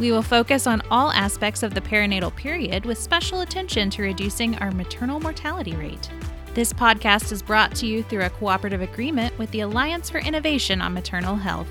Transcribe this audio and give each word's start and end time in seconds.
We 0.00 0.12
will 0.12 0.22
focus 0.22 0.66
on 0.66 0.80
all 0.90 1.12
aspects 1.12 1.62
of 1.62 1.74
the 1.74 1.80
perinatal 1.82 2.34
period 2.34 2.86
with 2.86 2.96
special 2.96 3.42
attention 3.42 3.90
to 3.90 4.02
reducing 4.02 4.56
our 4.56 4.70
maternal 4.70 5.20
mortality 5.20 5.76
rate. 5.76 6.08
This 6.54 6.72
podcast 6.72 7.32
is 7.32 7.42
brought 7.42 7.74
to 7.76 7.86
you 7.86 8.02
through 8.02 8.24
a 8.24 8.30
cooperative 8.30 8.80
agreement 8.80 9.36
with 9.38 9.50
the 9.50 9.60
Alliance 9.60 10.08
for 10.08 10.18
Innovation 10.18 10.80
on 10.80 10.94
Maternal 10.94 11.36
Health. 11.36 11.68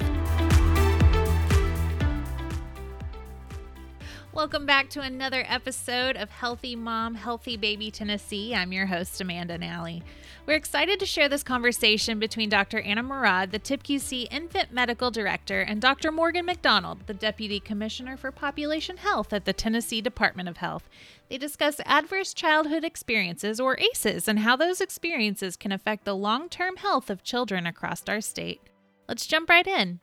Welcome 4.40 4.66
back 4.66 4.90
to 4.92 5.02
another 5.02 5.44
episode 5.50 6.16
of 6.16 6.30
Healthy 6.30 6.78
Mom, 6.78 7.14
Healthy 7.14 7.58
Baby 7.58 7.92
Tennessee. 7.92 8.56
I'm 8.56 8.72
your 8.72 8.86
host, 8.86 9.20
Amanda 9.20 9.58
Nally. 9.58 10.02
We're 10.46 10.54
excited 10.54 10.98
to 11.02 11.06
share 11.06 11.28
this 11.28 11.44
conversation 11.44 12.20
between 12.20 12.48
Dr. 12.48 12.80
Anna 12.80 13.04
Morad, 13.04 13.52
the 13.52 13.60
TIPQC 13.60 14.30
Infant 14.32 14.72
Medical 14.72 15.12
Director, 15.12 15.60
and 15.60 15.82
Dr. 15.82 16.10
Morgan 16.10 16.46
McDonald, 16.46 17.06
the 17.06 17.14
Deputy 17.14 17.60
Commissioner 17.60 18.16
for 18.16 18.32
Population 18.32 18.96
Health 18.96 19.34
at 19.34 19.44
the 19.44 19.52
Tennessee 19.52 20.00
Department 20.00 20.48
of 20.48 20.56
Health. 20.56 20.88
They 21.28 21.38
discuss 21.38 21.82
adverse 21.86 22.34
childhood 22.34 22.86
experiences, 22.86 23.60
or 23.60 23.78
ACEs, 23.78 24.30
and 24.30 24.40
how 24.40 24.56
those 24.56 24.80
experiences 24.80 25.58
can 25.58 25.74
affect 25.74 26.06
the 26.06 26.16
long 26.16 26.48
term 26.48 26.78
health 26.78 27.10
of 27.10 27.24
children 27.24 27.68
across 27.68 28.04
our 28.08 28.22
state. 28.22 28.62
Let's 29.10 29.28
jump 29.28 29.50
right 29.50 29.68
in. 29.68 30.00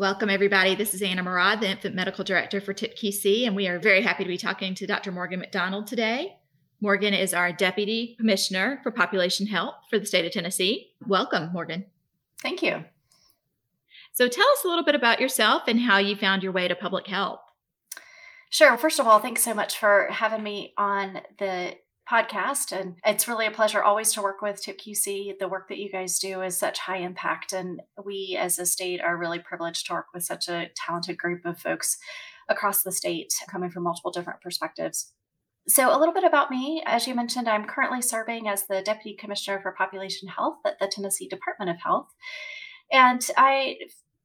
Welcome, 0.00 0.30
everybody. 0.30 0.74
This 0.74 0.94
is 0.94 1.02
Anna 1.02 1.22
Morad, 1.22 1.60
the 1.60 1.68
Infant 1.68 1.94
Medical 1.94 2.24
Director 2.24 2.58
for 2.62 2.72
TIPQC, 2.72 3.46
and 3.46 3.54
we 3.54 3.68
are 3.68 3.78
very 3.78 4.00
happy 4.00 4.24
to 4.24 4.28
be 4.28 4.38
talking 4.38 4.74
to 4.76 4.86
Dr. 4.86 5.12
Morgan 5.12 5.40
McDonald 5.40 5.86
today. 5.86 6.38
Morgan 6.80 7.12
is 7.12 7.34
our 7.34 7.52
Deputy 7.52 8.14
Commissioner 8.16 8.80
for 8.82 8.92
Population 8.92 9.46
Health 9.46 9.74
for 9.90 9.98
the 9.98 10.06
state 10.06 10.24
of 10.24 10.32
Tennessee. 10.32 10.94
Welcome, 11.06 11.52
Morgan. 11.52 11.84
Thank 12.40 12.62
you. 12.62 12.82
So, 14.14 14.26
tell 14.26 14.48
us 14.48 14.64
a 14.64 14.68
little 14.68 14.84
bit 14.84 14.94
about 14.94 15.20
yourself 15.20 15.64
and 15.66 15.78
how 15.78 15.98
you 15.98 16.16
found 16.16 16.42
your 16.42 16.52
way 16.52 16.66
to 16.66 16.74
public 16.74 17.06
health. 17.06 17.40
Sure. 18.48 18.78
First 18.78 19.00
of 19.00 19.06
all, 19.06 19.18
thanks 19.18 19.44
so 19.44 19.52
much 19.52 19.76
for 19.76 20.08
having 20.10 20.42
me 20.42 20.72
on 20.78 21.20
the 21.38 21.74
podcast. 22.10 22.72
And 22.72 22.96
it's 23.04 23.28
really 23.28 23.46
a 23.46 23.50
pleasure 23.50 23.82
always 23.82 24.12
to 24.12 24.22
work 24.22 24.42
with 24.42 24.62
TIPQC. 24.62 25.38
The 25.38 25.48
work 25.48 25.68
that 25.68 25.78
you 25.78 25.90
guys 25.90 26.18
do 26.18 26.42
is 26.42 26.58
such 26.58 26.80
high 26.80 26.98
impact. 26.98 27.52
And 27.52 27.80
we 28.04 28.36
as 28.40 28.58
a 28.58 28.66
state 28.66 29.00
are 29.00 29.16
really 29.16 29.38
privileged 29.38 29.86
to 29.86 29.92
work 29.92 30.06
with 30.12 30.24
such 30.24 30.48
a 30.48 30.70
talented 30.74 31.16
group 31.16 31.44
of 31.44 31.58
folks 31.58 31.96
across 32.48 32.82
the 32.82 32.92
state 32.92 33.32
coming 33.48 33.70
from 33.70 33.84
multiple 33.84 34.10
different 34.10 34.40
perspectives. 34.40 35.12
So, 35.68 35.94
a 35.94 35.98
little 35.98 36.14
bit 36.14 36.24
about 36.24 36.50
me. 36.50 36.82
As 36.84 37.06
you 37.06 37.14
mentioned, 37.14 37.48
I'm 37.48 37.66
currently 37.66 38.02
serving 38.02 38.48
as 38.48 38.66
the 38.66 38.82
Deputy 38.82 39.14
Commissioner 39.14 39.60
for 39.60 39.72
Population 39.72 40.26
Health 40.28 40.56
at 40.66 40.78
the 40.80 40.90
Tennessee 40.90 41.28
Department 41.28 41.70
of 41.70 41.76
Health. 41.80 42.08
And 42.90 43.24
I 43.36 43.76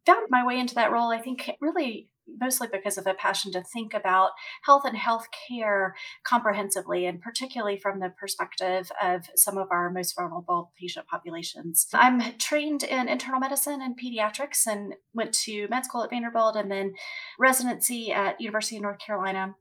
found 0.05 0.27
my 0.29 0.45
way 0.45 0.57
into 0.57 0.75
that 0.75 0.91
role, 0.91 1.11
I 1.11 1.21
think, 1.21 1.51
really 1.61 2.09
mostly 2.39 2.67
because 2.71 2.97
of 2.97 3.07
a 3.07 3.13
passion 3.13 3.51
to 3.51 3.61
think 3.61 3.93
about 3.93 4.31
health 4.63 4.83
and 4.85 4.97
health 4.97 5.27
care 5.47 5.95
comprehensively, 6.23 7.05
and 7.05 7.21
particularly 7.21 7.77
from 7.77 7.99
the 7.99 8.09
perspective 8.09 8.91
of 9.01 9.29
some 9.35 9.57
of 9.57 9.67
our 9.71 9.89
most 9.89 10.15
vulnerable 10.15 10.71
patient 10.79 11.07
populations. 11.07 11.87
I'm 11.93 12.21
trained 12.37 12.83
in 12.83 13.07
internal 13.07 13.39
medicine 13.39 13.81
and 13.81 13.99
pediatrics 13.99 14.67
and 14.67 14.95
went 15.13 15.33
to 15.45 15.67
med 15.69 15.85
school 15.85 16.03
at 16.03 16.09
Vanderbilt 16.09 16.55
and 16.55 16.71
then 16.71 16.93
residency 17.39 18.11
at 18.11 18.39
University 18.41 18.77
of 18.77 18.83
North 18.83 18.99
Carolina 18.99 19.55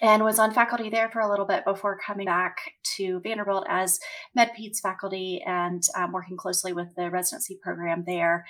and 0.00 0.22
was 0.22 0.38
on 0.38 0.52
faculty 0.52 0.88
there 0.88 1.10
for 1.10 1.20
a 1.20 1.28
little 1.28 1.46
bit 1.46 1.64
before 1.64 1.98
coming 1.98 2.26
back 2.26 2.56
to 2.96 3.20
Vanderbilt 3.20 3.66
as 3.68 3.98
MedPeds 4.38 4.80
faculty 4.80 5.42
and 5.44 5.82
um, 5.96 6.12
working 6.12 6.36
closely 6.36 6.72
with 6.72 6.94
the 6.94 7.10
residency 7.10 7.58
program 7.62 8.04
there. 8.06 8.46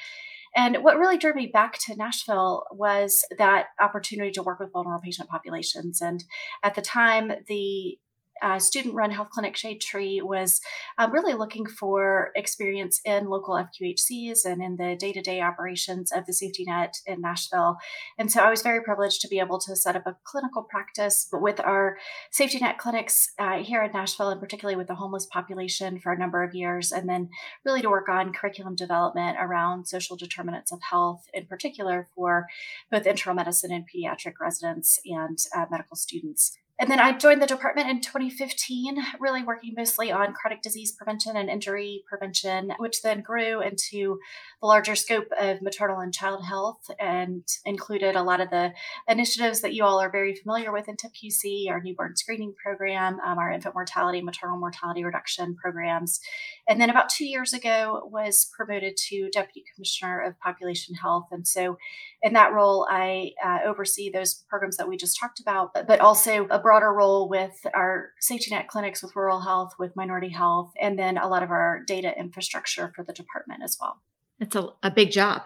And 0.54 0.78
what 0.78 0.98
really 0.98 1.18
drew 1.18 1.32
me 1.32 1.46
back 1.46 1.78
to 1.86 1.96
Nashville 1.96 2.64
was 2.72 3.24
that 3.38 3.66
opportunity 3.80 4.32
to 4.32 4.42
work 4.42 4.58
with 4.58 4.72
vulnerable 4.72 5.02
patient 5.02 5.28
populations. 5.28 6.00
And 6.00 6.24
at 6.62 6.74
the 6.74 6.82
time, 6.82 7.32
the 7.46 7.98
uh, 8.42 8.58
student 8.58 8.94
run 8.94 9.10
health 9.10 9.30
clinic 9.30 9.56
Shade 9.56 9.80
Tree 9.80 10.20
was 10.22 10.60
uh, 10.98 11.08
really 11.10 11.34
looking 11.34 11.66
for 11.66 12.30
experience 12.34 13.00
in 13.04 13.28
local 13.28 13.54
FQHCs 13.54 14.44
and 14.44 14.62
in 14.62 14.76
the 14.76 14.96
day 14.96 15.12
to 15.12 15.20
day 15.20 15.40
operations 15.40 16.12
of 16.12 16.26
the 16.26 16.32
safety 16.32 16.64
net 16.66 16.96
in 17.06 17.20
Nashville. 17.20 17.76
And 18.18 18.30
so 18.30 18.42
I 18.42 18.50
was 18.50 18.62
very 18.62 18.82
privileged 18.82 19.20
to 19.22 19.28
be 19.28 19.38
able 19.38 19.58
to 19.60 19.76
set 19.76 19.96
up 19.96 20.06
a 20.06 20.16
clinical 20.24 20.62
practice 20.62 21.28
with 21.32 21.60
our 21.60 21.98
safety 22.30 22.58
net 22.58 22.78
clinics 22.78 23.32
uh, 23.38 23.58
here 23.58 23.82
in 23.82 23.92
Nashville, 23.92 24.30
and 24.30 24.40
particularly 24.40 24.76
with 24.76 24.88
the 24.88 24.94
homeless 24.94 25.26
population 25.26 26.00
for 26.00 26.12
a 26.12 26.18
number 26.18 26.42
of 26.42 26.54
years. 26.54 26.92
And 26.92 27.08
then 27.08 27.30
really 27.64 27.82
to 27.82 27.90
work 27.90 28.08
on 28.08 28.32
curriculum 28.32 28.74
development 28.74 29.36
around 29.40 29.86
social 29.86 30.16
determinants 30.16 30.72
of 30.72 30.80
health, 30.82 31.26
in 31.34 31.46
particular 31.46 32.08
for 32.14 32.46
both 32.90 33.06
internal 33.06 33.36
medicine 33.36 33.72
and 33.72 33.84
pediatric 33.84 34.34
residents 34.40 34.98
and 35.04 35.38
uh, 35.54 35.66
medical 35.70 35.96
students. 35.96 36.58
And 36.80 36.90
then 36.90 36.98
I 36.98 37.12
joined 37.12 37.42
the 37.42 37.46
department 37.46 37.90
in 37.90 38.00
2015, 38.00 38.96
really 39.20 39.42
working 39.42 39.74
mostly 39.76 40.10
on 40.10 40.32
chronic 40.32 40.62
disease 40.62 40.92
prevention 40.92 41.36
and 41.36 41.50
injury 41.50 42.04
prevention, 42.08 42.72
which 42.78 43.02
then 43.02 43.20
grew 43.20 43.60
into 43.60 44.18
the 44.62 44.66
larger 44.66 44.96
scope 44.96 45.28
of 45.38 45.60
maternal 45.60 46.00
and 46.00 46.14
child 46.14 46.42
health 46.42 46.90
and 46.98 47.46
included 47.66 48.16
a 48.16 48.22
lot 48.22 48.40
of 48.40 48.48
the 48.48 48.72
initiatives 49.06 49.60
that 49.60 49.74
you 49.74 49.84
all 49.84 50.00
are 50.00 50.10
very 50.10 50.34
familiar 50.34 50.72
with 50.72 50.88
in 50.88 50.96
TIPQC, 50.96 51.68
our 51.68 51.82
newborn 51.82 52.16
screening 52.16 52.54
program, 52.64 53.20
um, 53.26 53.38
our 53.38 53.50
infant 53.50 53.74
mortality, 53.74 54.22
maternal 54.22 54.58
mortality 54.58 55.04
reduction 55.04 55.54
programs. 55.56 56.18
And 56.66 56.80
then 56.80 56.88
about 56.88 57.10
two 57.10 57.26
years 57.26 57.52
ago 57.52 58.08
was 58.10 58.48
promoted 58.56 58.96
to 59.08 59.28
Deputy 59.34 59.64
Commissioner 59.74 60.22
of 60.22 60.40
Population 60.40 60.94
Health. 60.94 61.26
And 61.30 61.46
so 61.46 61.76
in 62.22 62.32
that 62.32 62.54
role, 62.54 62.86
I 62.90 63.32
uh, 63.44 63.58
oversee 63.66 64.08
those 64.10 64.44
programs 64.48 64.78
that 64.78 64.88
we 64.88 64.96
just 64.96 65.20
talked 65.20 65.40
about, 65.40 65.74
but 65.74 66.00
also 66.00 66.46
a 66.50 66.58
broader 66.70 66.92
role 66.92 67.28
with 67.28 67.66
our 67.74 68.12
safety 68.20 68.54
net 68.54 68.68
clinics, 68.68 69.02
with 69.02 69.16
rural 69.16 69.40
health, 69.40 69.72
with 69.76 69.96
minority 69.96 70.28
health, 70.28 70.70
and 70.80 70.96
then 70.96 71.18
a 71.18 71.26
lot 71.26 71.42
of 71.42 71.50
our 71.50 71.82
data 71.84 72.16
infrastructure 72.16 72.92
for 72.94 73.02
the 73.02 73.12
department 73.12 73.60
as 73.64 73.76
well. 73.80 74.00
It's 74.38 74.54
a, 74.54 74.68
a 74.80 74.88
big 74.92 75.10
job. 75.10 75.42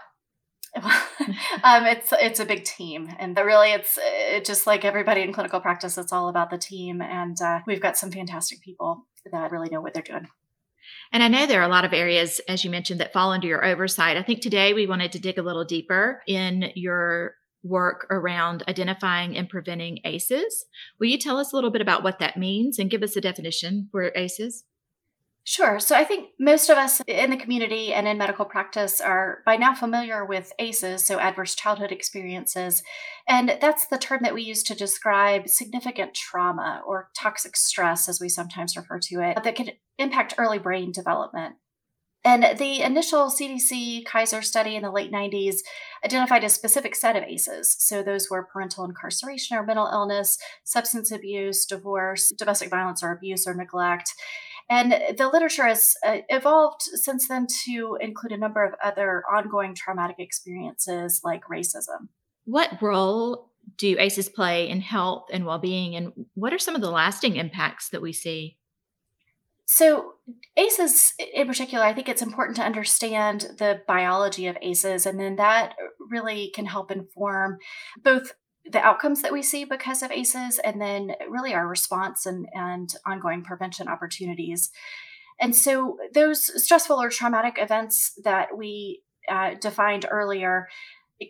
um, 0.77 1.87
it's 1.87 2.13
it's 2.13 2.41
a 2.41 2.45
big 2.45 2.65
team, 2.65 3.09
and 3.19 3.35
really, 3.39 3.71
it's 3.71 3.99
it, 3.99 4.45
just 4.45 4.67
like 4.67 4.85
everybody 4.85 5.23
in 5.23 5.33
clinical 5.33 5.61
practice. 5.61 5.97
It's 5.97 6.13
all 6.13 6.29
about 6.29 6.51
the 6.51 6.59
team, 6.59 7.01
and 7.01 7.41
uh, 7.41 7.61
we've 7.67 7.81
got 7.81 7.97
some 7.97 8.11
fantastic 8.11 8.61
people 8.61 9.07
that 9.33 9.51
really 9.51 9.71
know 9.71 9.81
what 9.81 9.95
they're 9.95 10.03
doing. 10.03 10.29
And 11.11 11.23
I 11.23 11.29
know 11.29 11.47
there 11.47 11.63
are 11.63 11.67
a 11.67 11.73
lot 11.73 11.87
of 11.87 11.95
areas, 11.95 12.39
as 12.51 12.65
you 12.65 12.71
mentioned, 12.71 13.01
that 13.01 13.15
fall 13.15 13.33
under 13.33 13.47
your 13.47 13.65
oversight. 13.65 14.19
I 14.19 14.23
think 14.23 14.43
today 14.43 14.75
we 14.75 14.87
wanted 14.87 15.13
to 15.13 15.19
dig 15.19 15.39
a 15.39 15.43
little 15.43 15.65
deeper 15.65 16.21
in 16.27 16.71
your 16.75 17.37
work 17.65 18.07
around 18.11 18.63
identifying 18.69 19.37
and 19.37 19.49
preventing 19.49 19.99
ACEs. 20.05 20.67
Will 21.01 21.09
you 21.09 21.19
tell 21.19 21.39
us 21.39 21.53
a 21.53 21.57
little 21.57 21.71
bit 21.71 21.83
about 21.83 22.05
what 22.05 22.21
that 22.21 22.37
means 22.37 22.79
and 22.79 22.91
give 22.91 23.03
us 23.03 23.17
a 23.17 23.21
definition 23.21 23.89
for 23.91 24.13
ACEs? 24.15 24.65
Sure. 25.47 25.79
So 25.79 25.95
I 25.95 26.05
think 26.05 26.31
most 26.41 26.71
of 26.71 26.79
us 26.79 27.03
in 27.07 27.29
the 27.29 27.37
community 27.37 27.93
and 27.93 28.09
in 28.09 28.17
medical 28.17 28.47
practice 28.47 28.99
are 28.99 29.41
by 29.45 29.57
now 29.57 29.75
familiar 29.75 30.25
with 30.25 30.55
ACEs, 30.59 31.05
so 31.05 31.19
adverse 31.19 31.55
childhood 31.55 31.93
experiences. 31.93 32.83
And 33.29 33.59
that's 33.61 33.87
the 33.87 33.99
term 33.99 34.21
that 34.23 34.33
we 34.33 34.43
use 34.43 34.63
to 34.65 34.75
describe 34.75 35.49
significant 35.49 36.15
trauma 36.15 36.83
or 36.87 37.11
toxic 37.15 37.59
stress, 37.59 38.09
as 38.09 38.21
we 38.23 38.31
sometimes 38.31 38.75
refer 38.75 38.99
to 39.01 39.21
it, 39.21 39.45
that 39.45 39.55
can 39.55 39.73
impact 39.99 40.35
early 40.39 40.59
brain 40.59 40.93
development. 40.93 41.57
And 42.25 42.59
the 42.59 42.81
initial 42.81 43.27
CDC 43.27 44.07
Kaiser 44.07 44.41
study 44.41 44.77
in 44.77 44.83
the 44.83 44.91
late 44.91 45.13
90s 45.13 45.57
identified 46.05 46.43
a 46.43 46.49
specific 46.49 46.95
set 46.95 47.17
of 47.17 47.23
ACEs. 47.23 47.77
So 47.79 48.03
those 48.03 48.31
were 48.31 48.49
parental 48.51 48.85
incarceration 48.85 49.59
or 49.59 49.67
mental 49.67 49.89
illness, 49.93 50.39
substance 50.65 51.13
abuse, 51.13 51.67
divorce, 51.67 52.31
domestic 52.31 52.71
violence 52.71 53.03
or 53.03 53.13
abuse 53.13 53.47
or 53.47 53.55
neglect. 53.55 54.15
And 54.71 54.93
the 55.19 55.29
literature 55.29 55.67
has 55.67 55.95
uh, 56.07 56.19
evolved 56.31 56.81
since 56.83 57.29
then 57.29 57.47
to 57.67 57.99
include 58.01 58.33
a 58.33 58.39
number 58.39 58.65
of 58.65 58.73
other 58.83 59.23
ongoing 59.31 59.75
traumatic 59.75 60.17
experiences 60.19 61.21
like 61.23 61.43
racism. 61.45 62.09
What 62.47 62.81
role 62.81 63.51
do 63.77 63.97
ACEs 63.99 64.31
play 64.31 64.69
in 64.69 64.81
health 64.81 65.27
and 65.31 65.45
well 65.45 65.59
being, 65.59 65.97
and 65.97 66.13
what 66.35 66.55
are 66.55 66.59
some 66.59 66.75
of 66.75 66.81
the 66.81 66.91
lasting 66.91 67.37
impacts 67.37 67.91
that 67.91 68.03
we 68.03 68.13
see? 68.13 68.57
So, 69.67 70.15
ACEs 70.57 71.15
in 71.19 71.47
particular, 71.47 71.85
I 71.85 71.95
think 71.95 72.09
it's 72.09 72.23
important 72.23 72.57
to 72.57 72.63
understand 72.63 73.49
the 73.59 73.81
biology 73.87 74.47
of 74.47 74.59
ACEs, 74.61 75.07
and 75.07 75.19
then 75.19 75.37
that 75.37 75.75
really 75.99 76.51
can 76.55 76.67
help 76.67 76.91
inform 76.91 77.59
both 78.03 78.35
the 78.71 78.81
outcomes 78.81 79.23
that 79.23 79.33
we 79.33 79.43
see 79.43 79.65
because 79.65 80.03
of 80.03 80.11
ACEs 80.11 80.59
and 80.59 80.81
then 80.81 81.13
really 81.29 81.55
our 81.55 81.67
response 81.67 82.25
and, 82.27 82.47
and 82.55 82.95
ongoing 83.07 83.43
prevention 83.43 83.89
opportunities. 83.89 84.71
And 85.41 85.57
so, 85.57 85.97
those 86.13 86.63
stressful 86.63 87.01
or 87.01 87.09
traumatic 87.09 87.57
events 87.59 88.13
that 88.23 88.57
we 88.57 89.03
uh, 89.29 89.55
defined 89.55 90.07
earlier 90.11 90.69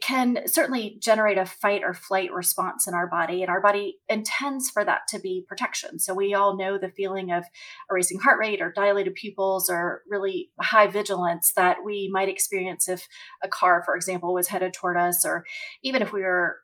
can 0.01 0.47
certainly 0.47 0.97
generate 1.01 1.39
a 1.39 1.47
fight 1.47 1.83
or 1.85 1.95
flight 1.95 2.33
response 2.33 2.87
in 2.87 2.95
our 2.95 3.07
body, 3.07 3.43
and 3.43 3.51
our 3.51 3.61
body 3.61 3.99
intends 4.09 4.71
for 4.71 4.85
that 4.85 5.03
to 5.09 5.19
be 5.19 5.45
protection. 5.49 5.99
So, 5.99 6.15
we 6.15 6.35
all 6.35 6.57
know 6.57 6.79
the 6.79 6.89
feeling 6.89 7.31
of 7.33 7.45
a 7.91 7.95
racing 7.95 8.21
heart 8.21 8.39
rate 8.39 8.61
or 8.61 8.73
dilated 8.73 9.15
pupils 9.15 9.69
or 9.71 10.03
really 10.09 10.51
high 10.61 10.87
vigilance 10.87 11.53
that 11.57 11.79
we 11.85 12.11
might 12.13 12.29
experience 12.29 12.89
if 12.89 13.07
a 13.43 13.49
car, 13.49 13.83
for 13.85 13.97
example, 13.97 14.35
was 14.35 14.49
headed 14.49 14.73
toward 14.73 14.97
us, 14.97 15.25
or 15.25 15.45
even 15.83 16.03
if 16.03 16.13
we 16.13 16.23
were 16.23 16.59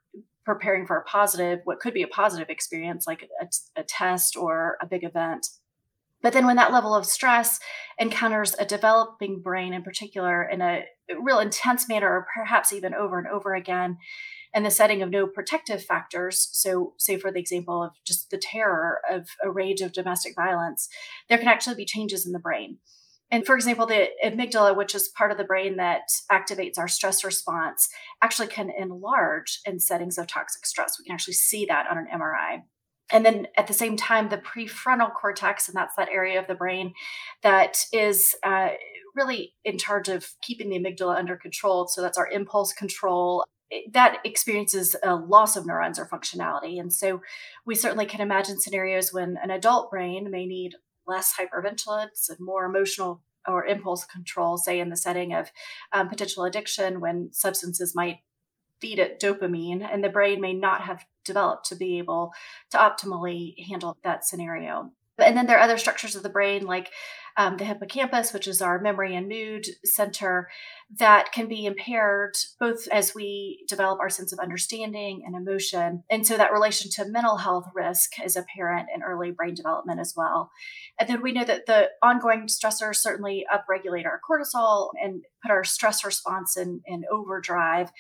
preparing 0.45 0.87
for 0.87 0.97
a 0.97 1.05
positive, 1.05 1.61
what 1.65 1.81
could 1.81 1.95
be 1.95 2.03
a 2.03 2.09
positive 2.09 2.49
experience 2.49 3.07
like 3.07 3.29
a, 3.41 3.47
a 3.81 3.85
test 3.85 4.37
or 4.37 4.77
a 4.81 4.87
big 4.87 5.05
event. 5.05 5.47
But 6.23 6.33
then 6.33 6.47
when 6.47 6.57
that 6.57 6.73
level 6.73 6.95
of 6.95 7.07
stress 7.07 7.61
encounters 7.99 8.55
a 8.59 8.65
developing 8.65 9.41
brain 9.41 9.73
in 9.73 9.83
particular 9.83 10.43
in 10.43 10.61
a 10.61 10.85
real 11.21 11.39
intense 11.39 11.89
manner, 11.89 12.09
or 12.09 12.27
perhaps 12.35 12.73
even 12.73 12.95
over 12.95 13.19
and 13.19 13.27
over 13.27 13.55
again, 13.55 13.99
in 14.53 14.65
the 14.65 14.71
setting 14.71 15.01
of 15.01 15.11
no 15.11 15.27
protective 15.27 15.83
factors, 15.85 16.49
so 16.53 16.95
say 16.99 17.17
for 17.17 17.31
the 17.31 17.39
example 17.39 17.83
of 17.83 17.93
just 18.05 18.31
the 18.31 18.39
terror 18.39 19.01
of 19.11 19.29
a 19.43 19.51
rage 19.51 19.81
of 19.81 19.93
domestic 19.93 20.35
violence, 20.35 20.89
there 21.29 21.39
can 21.39 21.49
actually 21.49 21.77
be 21.77 21.85
changes 21.85 22.27
in 22.27 22.33
the 22.33 22.39
brain. 22.39 22.79
And 23.31 23.47
for 23.47 23.55
example, 23.55 23.87
the 23.87 24.09
amygdala, 24.25 24.77
which 24.77 24.95
is 24.95 25.09
part 25.09 25.31
of 25.31 25.39
the 25.39 25.45
brain 25.45 25.77
that 25.77 26.03
activates 26.33 26.79
our 26.79 26.89
stress 26.89 27.23
response, 27.23 27.89
actually 28.21 28.49
can 28.49 28.71
enlarge 28.77 29.61
in 29.65 29.79
settings 29.79 30.19
of 30.19 30.27
toxic 30.27 30.67
stress. 30.67 30.97
We 30.99 31.05
can 31.05 31.15
actually 31.15 31.35
see 31.35 31.65
that 31.67 31.87
on 31.89 31.97
an 31.97 32.09
MRI 32.13 32.63
and 33.13 33.25
then 33.25 33.49
at 33.57 33.67
the 33.67 33.73
same 33.75 33.97
time 33.97 34.29
the 34.29 34.39
prefrontal 34.39 35.13
cortex 35.15 35.69
and 35.69 35.77
that's 35.77 35.95
that 35.97 36.09
area 36.09 36.39
of 36.39 36.47
the 36.47 36.55
brain 36.55 36.95
that 37.43 37.85
is 37.93 38.35
uh, 38.43 38.71
really 39.15 39.55
in 39.65 39.79
charge 39.79 40.09
of 40.09 40.35
keeping 40.43 40.71
the 40.71 40.79
amygdala 40.79 41.17
under 41.17 41.37
control. 41.37 41.87
So 41.89 42.01
that's 42.03 42.19
our 42.19 42.29
impulse 42.29 42.73
control. 42.73 43.45
That 43.93 44.19
experiences 44.25 44.97
a 45.03 45.15
loss 45.15 45.57
of 45.57 45.67
neurons 45.67 45.99
or 45.99 46.07
functionality. 46.07 46.81
And 46.81 46.93
so 46.93 47.21
we 47.65 47.75
certainly 47.75 48.07
can 48.07 48.21
imagine 48.21 48.61
scenarios 48.61 49.13
when 49.13 49.37
an 49.43 49.51
adult 49.51 49.91
brain 49.91 50.31
may 50.31 50.47
need 50.47 50.75
less 51.07 51.35
hypervigilance 51.35 52.29
and 52.29 52.39
more 52.41 52.65
emotional 52.65 53.23
or 53.49 53.65
impulse 53.65 54.05
control 54.05 54.59
say 54.59 54.79
in 54.81 54.91
the 54.91 54.97
setting 54.97 55.33
of 55.33 55.51
um, 55.93 56.09
potential 56.09 56.45
addiction 56.45 57.01
when 57.01 57.31
substances 57.33 57.95
might 57.95 58.19
feed 58.81 58.99
it 58.99 59.21
dopamine 59.21 59.87
and 59.91 60.05
the 60.05 60.09
brain 60.09 60.41
may 60.41 60.53
not 60.53 60.83
have 60.83 61.05
developed 61.25 61.67
to 61.67 61.77
be 61.77 61.99
able 61.99 62.33
to 62.71 62.79
optimally 62.79 63.55
handle 63.69 63.97
that 64.05 64.25
scenario. 64.25 64.91
And 65.19 65.37
then 65.37 65.47
there 65.47 65.59
are 65.59 65.63
other 65.63 65.79
structures 65.79 66.17
of 66.17 66.23
the 66.23 66.29
brain, 66.29 66.65
like 66.65 66.91
um, 67.37 67.57
the 67.57 67.65
hippocampus, 67.65 68.33
which 68.33 68.49
is 68.49 68.61
our 68.61 68.81
memory 68.81 69.15
and 69.15 69.29
mood 69.29 69.67
center, 69.85 70.49
that 70.99 71.33
can 71.33 71.47
be 71.47 71.65
impaired 71.65 72.35
both 72.59 72.89
as 72.89 73.15
we 73.15 73.65
develop 73.69 74.01
our 74.01 74.11
sense 74.11 74.33
of 74.33 74.39
understanding 74.41 75.23
and 75.25 75.37
emotion. 75.37 76.03
And 76.11 76.27
so 76.27 76.37
that 76.37 76.53
relation 76.53 76.91
to 76.93 77.11
mental 77.11 77.37
health 77.37 77.71
risk 77.75 78.13
is 78.25 78.37
apparent 78.37 78.89
in 78.95 79.03
early 79.03 79.31
brain 79.31 79.55
development 79.55 80.01
as 80.01 80.15
well. 80.17 80.51
And 80.99 81.09
then 81.09 81.23
we 81.23 81.33
know 81.33 81.45
that 81.45 81.67
the 81.67 81.91
ongoing 82.03 82.47
stressors 82.47 82.97
certainly 82.97 83.47
upregulate 83.53 84.07
our 84.07 84.21
cortisol 84.29 84.91
and 85.01 85.23
put 85.43 85.53
our 85.53 85.65
stress 85.65 86.05
response 86.05 86.57
in, 86.57 86.81
in 86.87 87.05
overdrive. 87.11 87.91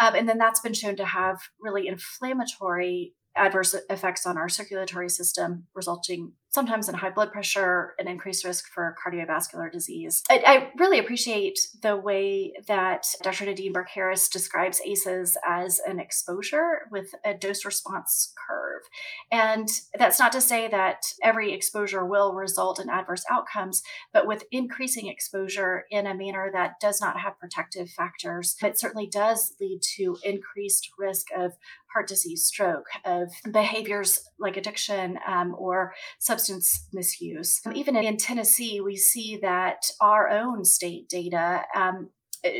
Um, 0.00 0.14
and 0.14 0.28
then 0.28 0.38
that's 0.38 0.60
been 0.60 0.74
shown 0.74 0.96
to 0.96 1.04
have 1.04 1.38
really 1.60 1.86
inflammatory 1.86 3.14
adverse 3.36 3.74
effects 3.88 4.26
on 4.26 4.36
our 4.36 4.48
circulatory 4.48 5.08
system, 5.08 5.66
resulting 5.74 6.32
sometimes 6.52 6.88
in 6.88 6.94
high 6.94 7.10
blood 7.10 7.32
pressure 7.32 7.94
and 7.98 8.08
increased 8.08 8.44
risk 8.44 8.66
for 8.68 8.94
cardiovascular 9.04 9.72
disease. 9.72 10.22
I, 10.30 10.42
I 10.46 10.72
really 10.76 10.98
appreciate 10.98 11.58
the 11.80 11.96
way 11.96 12.52
that 12.66 13.06
Dr. 13.22 13.46
Nadine 13.46 13.72
Burke 13.72 13.88
Harris 13.88 14.28
describes 14.28 14.80
ACEs 14.84 15.38
as 15.48 15.80
an 15.86 15.98
exposure 15.98 16.80
with 16.90 17.14
a 17.24 17.32
dose 17.32 17.64
response 17.64 18.34
curve. 18.46 18.82
And 19.30 19.68
that's 19.98 20.18
not 20.18 20.32
to 20.32 20.42
say 20.42 20.68
that 20.68 21.14
every 21.22 21.52
exposure 21.52 22.04
will 22.04 22.34
result 22.34 22.78
in 22.78 22.90
adverse 22.90 23.24
outcomes, 23.30 23.82
but 24.12 24.26
with 24.26 24.44
increasing 24.52 25.06
exposure 25.06 25.84
in 25.90 26.06
a 26.06 26.14
manner 26.14 26.50
that 26.52 26.78
does 26.80 27.00
not 27.00 27.18
have 27.18 27.38
protective 27.38 27.88
factors, 27.88 28.56
it 28.62 28.78
certainly 28.78 29.06
does 29.06 29.54
lead 29.58 29.80
to 29.96 30.18
increased 30.22 30.90
risk 30.98 31.28
of 31.34 31.52
heart 31.94 32.08
disease, 32.08 32.44
stroke, 32.44 32.86
of 33.04 33.30
behaviors 33.50 34.30
like 34.38 34.56
addiction 34.56 35.18
um, 35.26 35.54
or 35.58 35.92
substance 36.18 36.41
misuse. 36.50 37.60
Even 37.74 37.96
in 37.96 38.16
Tennessee, 38.16 38.80
we 38.80 38.96
see 38.96 39.38
that 39.42 39.82
our 40.00 40.28
own 40.28 40.64
state 40.64 41.08
data 41.08 41.62
um, 41.74 42.10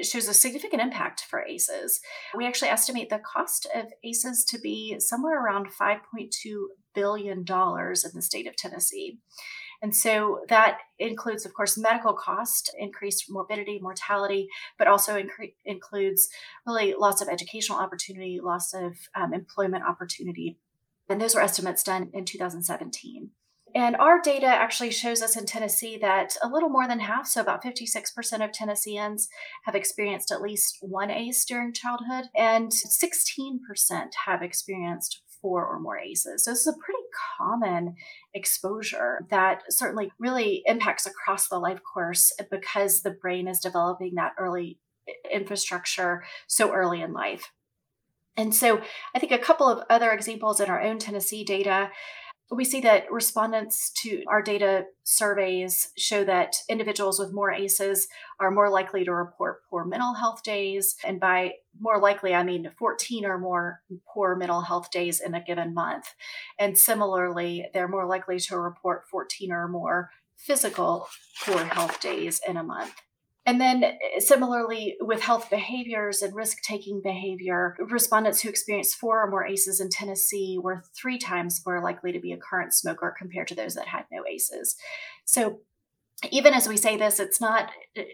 shows 0.02 0.28
a 0.28 0.34
significant 0.34 0.82
impact 0.82 1.22
for 1.28 1.44
ACEs. 1.44 2.00
We 2.36 2.46
actually 2.46 2.68
estimate 2.68 3.10
the 3.10 3.18
cost 3.20 3.66
of 3.74 3.86
ACEs 4.04 4.44
to 4.46 4.58
be 4.58 4.96
somewhere 5.00 5.44
around 5.44 5.68
$5.2 5.80 6.30
billion 6.94 7.38
in 7.38 7.44
the 7.44 8.22
state 8.22 8.46
of 8.46 8.56
Tennessee. 8.56 9.18
And 9.82 9.94
so 9.94 10.42
that 10.48 10.78
includes, 11.00 11.44
of 11.44 11.54
course, 11.54 11.76
medical 11.76 12.12
cost, 12.12 12.72
increased 12.78 13.24
morbidity, 13.28 13.80
mortality, 13.82 14.46
but 14.78 14.86
also 14.86 15.20
incre- 15.20 15.54
includes 15.64 16.28
really 16.64 16.94
loss 16.96 17.20
of 17.20 17.28
educational 17.28 17.80
opportunity, 17.80 18.38
loss 18.40 18.72
of 18.72 18.94
um, 19.16 19.34
employment 19.34 19.82
opportunity. 19.84 20.56
And 21.08 21.20
those 21.20 21.34
were 21.34 21.42
estimates 21.42 21.82
done 21.82 22.10
in 22.14 22.24
2017. 22.24 23.30
And 23.74 23.96
our 23.96 24.20
data 24.20 24.46
actually 24.46 24.90
shows 24.90 25.22
us 25.22 25.36
in 25.36 25.46
Tennessee 25.46 25.96
that 25.98 26.36
a 26.42 26.48
little 26.48 26.68
more 26.68 26.86
than 26.86 27.00
half, 27.00 27.26
so 27.26 27.40
about 27.40 27.64
56% 27.64 28.44
of 28.44 28.52
Tennesseans, 28.52 29.28
have 29.64 29.74
experienced 29.74 30.30
at 30.30 30.42
least 30.42 30.78
one 30.80 31.10
ACE 31.10 31.44
during 31.44 31.72
childhood, 31.72 32.26
and 32.36 32.70
16% 32.70 33.60
have 34.26 34.42
experienced 34.42 35.22
four 35.40 35.66
or 35.66 35.80
more 35.80 35.98
ACEs. 35.98 36.44
So 36.44 36.52
this 36.52 36.60
is 36.60 36.66
a 36.68 36.78
pretty 36.78 37.02
common 37.38 37.96
exposure 38.32 39.26
that 39.30 39.62
certainly 39.70 40.12
really 40.18 40.62
impacts 40.66 41.06
across 41.06 41.48
the 41.48 41.58
life 41.58 41.80
course 41.82 42.32
because 42.50 43.02
the 43.02 43.10
brain 43.10 43.48
is 43.48 43.58
developing 43.58 44.14
that 44.14 44.34
early 44.38 44.78
infrastructure 45.30 46.24
so 46.46 46.72
early 46.72 47.02
in 47.02 47.12
life. 47.12 47.50
And 48.36 48.54
so 48.54 48.80
I 49.14 49.18
think 49.18 49.32
a 49.32 49.38
couple 49.38 49.68
of 49.68 49.84
other 49.90 50.10
examples 50.10 50.60
in 50.60 50.70
our 50.70 50.80
own 50.80 50.98
Tennessee 50.98 51.44
data 51.44 51.90
we 52.54 52.64
see 52.64 52.80
that 52.82 53.10
respondents 53.10 53.90
to 54.02 54.22
our 54.28 54.42
data 54.42 54.84
surveys 55.04 55.90
show 55.96 56.22
that 56.24 56.56
individuals 56.68 57.18
with 57.18 57.32
more 57.32 57.52
ACEs 57.52 58.08
are 58.40 58.50
more 58.50 58.68
likely 58.68 59.04
to 59.04 59.12
report 59.12 59.62
poor 59.70 59.84
mental 59.84 60.14
health 60.14 60.42
days. 60.42 60.96
And 61.04 61.18
by 61.18 61.52
more 61.80 61.98
likely, 61.98 62.34
I 62.34 62.42
mean 62.42 62.70
14 62.78 63.24
or 63.24 63.38
more 63.38 63.80
poor 64.12 64.36
mental 64.36 64.60
health 64.60 64.90
days 64.90 65.20
in 65.20 65.34
a 65.34 65.42
given 65.42 65.72
month. 65.72 66.14
And 66.58 66.76
similarly, 66.76 67.66
they're 67.72 67.88
more 67.88 68.06
likely 68.06 68.38
to 68.40 68.58
report 68.58 69.08
14 69.10 69.50
or 69.50 69.68
more 69.68 70.10
physical 70.36 71.08
poor 71.44 71.64
health 71.64 72.00
days 72.00 72.40
in 72.46 72.56
a 72.56 72.62
month. 72.62 72.94
And 73.44 73.60
then, 73.60 73.82
eh, 73.82 73.98
similarly, 74.18 74.96
with 75.00 75.20
health 75.20 75.50
behaviors 75.50 76.22
and 76.22 76.34
risk 76.34 76.62
taking 76.62 77.00
behavior, 77.02 77.76
respondents 77.90 78.40
who 78.40 78.48
experienced 78.48 78.96
four 78.96 79.22
or 79.22 79.30
more 79.30 79.44
ACEs 79.44 79.80
in 79.80 79.88
Tennessee 79.90 80.58
were 80.62 80.84
three 80.96 81.18
times 81.18 81.60
more 81.66 81.82
likely 81.82 82.12
to 82.12 82.20
be 82.20 82.32
a 82.32 82.36
current 82.36 82.72
smoker 82.72 83.14
compared 83.16 83.48
to 83.48 83.54
those 83.54 83.74
that 83.74 83.88
had 83.88 84.04
no 84.12 84.22
ACEs. 84.26 84.76
So, 85.24 85.60
even 86.30 86.54
as 86.54 86.68
we 86.68 86.76
say 86.76 86.96
this, 86.96 87.18
it's 87.18 87.40
not, 87.40 87.70
eh, 87.96 88.04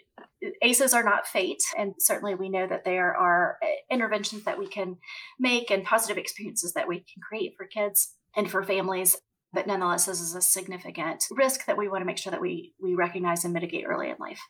ACEs 0.62 0.94
are 0.94 1.02
not 1.02 1.26
fate. 1.26 1.62
And 1.76 1.94
certainly 1.98 2.34
we 2.34 2.48
know 2.48 2.66
that 2.66 2.86
there 2.86 3.14
are 3.14 3.58
eh, 3.62 3.66
interventions 3.90 4.44
that 4.44 4.58
we 4.58 4.66
can 4.66 4.96
make 5.38 5.70
and 5.70 5.84
positive 5.84 6.16
experiences 6.16 6.72
that 6.72 6.88
we 6.88 7.00
can 7.00 7.20
create 7.20 7.54
for 7.54 7.66
kids 7.66 8.14
and 8.34 8.50
for 8.50 8.62
families. 8.62 9.18
But 9.52 9.66
nonetheless, 9.66 10.06
this 10.06 10.22
is 10.22 10.34
a 10.34 10.40
significant 10.40 11.24
risk 11.30 11.66
that 11.66 11.76
we 11.76 11.88
want 11.88 12.00
to 12.00 12.06
make 12.06 12.18
sure 12.18 12.30
that 12.30 12.40
we, 12.40 12.72
we 12.80 12.94
recognize 12.94 13.44
and 13.44 13.52
mitigate 13.52 13.84
early 13.86 14.08
in 14.08 14.16
life. 14.18 14.40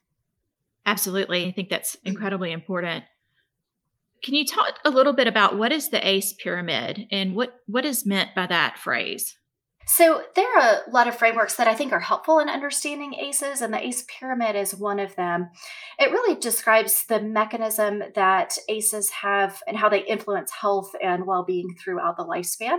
Absolutely. 0.88 1.47
I 1.47 1.52
think 1.52 1.68
that's 1.68 1.97
mm-hmm. 1.97 2.09
incredibly 2.09 2.50
important. 2.50 3.04
Can 4.25 4.35
you 4.35 4.47
talk 4.47 4.78
a 4.87 4.90
little 4.90 5.12
bit 5.12 5.26
about 5.26 5.59
what 5.59 5.71
is 5.71 5.90
the 5.90 6.07
ACE 6.07 6.33
pyramid 6.33 7.07
and 7.12 7.37
what, 7.37 7.61
what 7.66 7.85
is 7.85 8.07
meant 8.07 8.35
by 8.35 8.47
that 8.47 8.78
phrase? 8.78 9.37
So, 9.90 10.23
there 10.35 10.59
are 10.59 10.83
a 10.87 10.90
lot 10.90 11.09
of 11.09 11.16
frameworks 11.16 11.54
that 11.54 11.66
I 11.66 11.75
think 11.75 11.92
are 11.92 12.00
helpful 12.00 12.40
in 12.40 12.50
understanding 12.50 13.14
ACEs, 13.14 13.62
and 13.62 13.73
the 13.73 13.83
ACE 13.83 14.04
pyramid 14.18 14.54
is 14.54 14.75
one 14.75 15.00
of 15.00 15.16
them. 15.16 15.49
It 15.99 16.11
really 16.11 16.38
describes 16.38 17.07
the 17.07 17.23
mechanism 17.23 18.02
that 18.14 18.59
ACEs 18.68 19.09
have 19.23 19.62
and 19.66 19.78
how 19.78 19.88
they 19.88 20.00
influence 20.00 20.52
health 20.52 20.95
and 21.02 21.26
well 21.26 21.42
being 21.42 21.75
throughout 21.83 22.18
the 22.18 22.26
lifespan. 22.26 22.76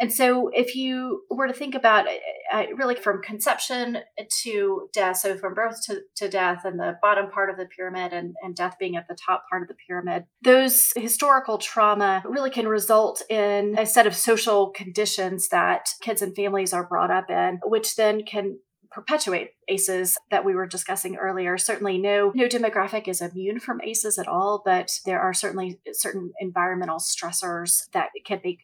And 0.00 0.12
so, 0.12 0.48
if 0.54 0.76
you 0.76 1.22
were 1.30 1.48
to 1.48 1.52
think 1.52 1.74
about 1.74 2.06
it, 2.06 2.20
uh, 2.52 2.64
really 2.76 2.94
from 2.94 3.20
conception 3.20 3.98
to 4.42 4.88
death, 4.92 5.18
so 5.18 5.36
from 5.36 5.54
birth 5.54 5.84
to, 5.86 6.00
to 6.16 6.28
death 6.28 6.64
and 6.64 6.78
the 6.78 6.96
bottom 7.02 7.30
part 7.30 7.50
of 7.50 7.56
the 7.56 7.66
pyramid 7.66 8.12
and, 8.12 8.34
and 8.42 8.54
death 8.54 8.76
being 8.78 8.96
at 8.96 9.08
the 9.08 9.16
top 9.16 9.44
part 9.50 9.62
of 9.62 9.68
the 9.68 9.74
pyramid, 9.86 10.24
those 10.42 10.92
historical 10.96 11.58
trauma 11.58 12.22
really 12.24 12.50
can 12.50 12.68
result 12.68 13.22
in 13.28 13.76
a 13.78 13.86
set 13.86 14.06
of 14.06 14.14
social 14.14 14.70
conditions 14.70 15.48
that 15.48 15.88
kids 16.00 16.22
and 16.22 16.34
families 16.34 16.72
are 16.72 16.86
brought 16.86 17.10
up 17.10 17.28
in, 17.28 17.60
which 17.64 17.96
then 17.96 18.22
can 18.24 18.58
perpetuate 18.90 19.50
ACEs 19.68 20.16
that 20.30 20.44
we 20.44 20.54
were 20.54 20.66
discussing 20.66 21.16
earlier. 21.16 21.58
Certainly, 21.58 21.98
no 21.98 22.32
no 22.34 22.46
demographic 22.46 23.08
is 23.08 23.20
immune 23.20 23.60
from 23.60 23.80
ACEs 23.82 24.18
at 24.18 24.28
all, 24.28 24.62
but 24.64 25.00
there 25.04 25.20
are 25.20 25.34
certainly 25.34 25.80
certain 25.92 26.32
environmental 26.40 26.98
stressors 26.98 27.90
that 27.92 28.08
can 28.24 28.40
make 28.42 28.60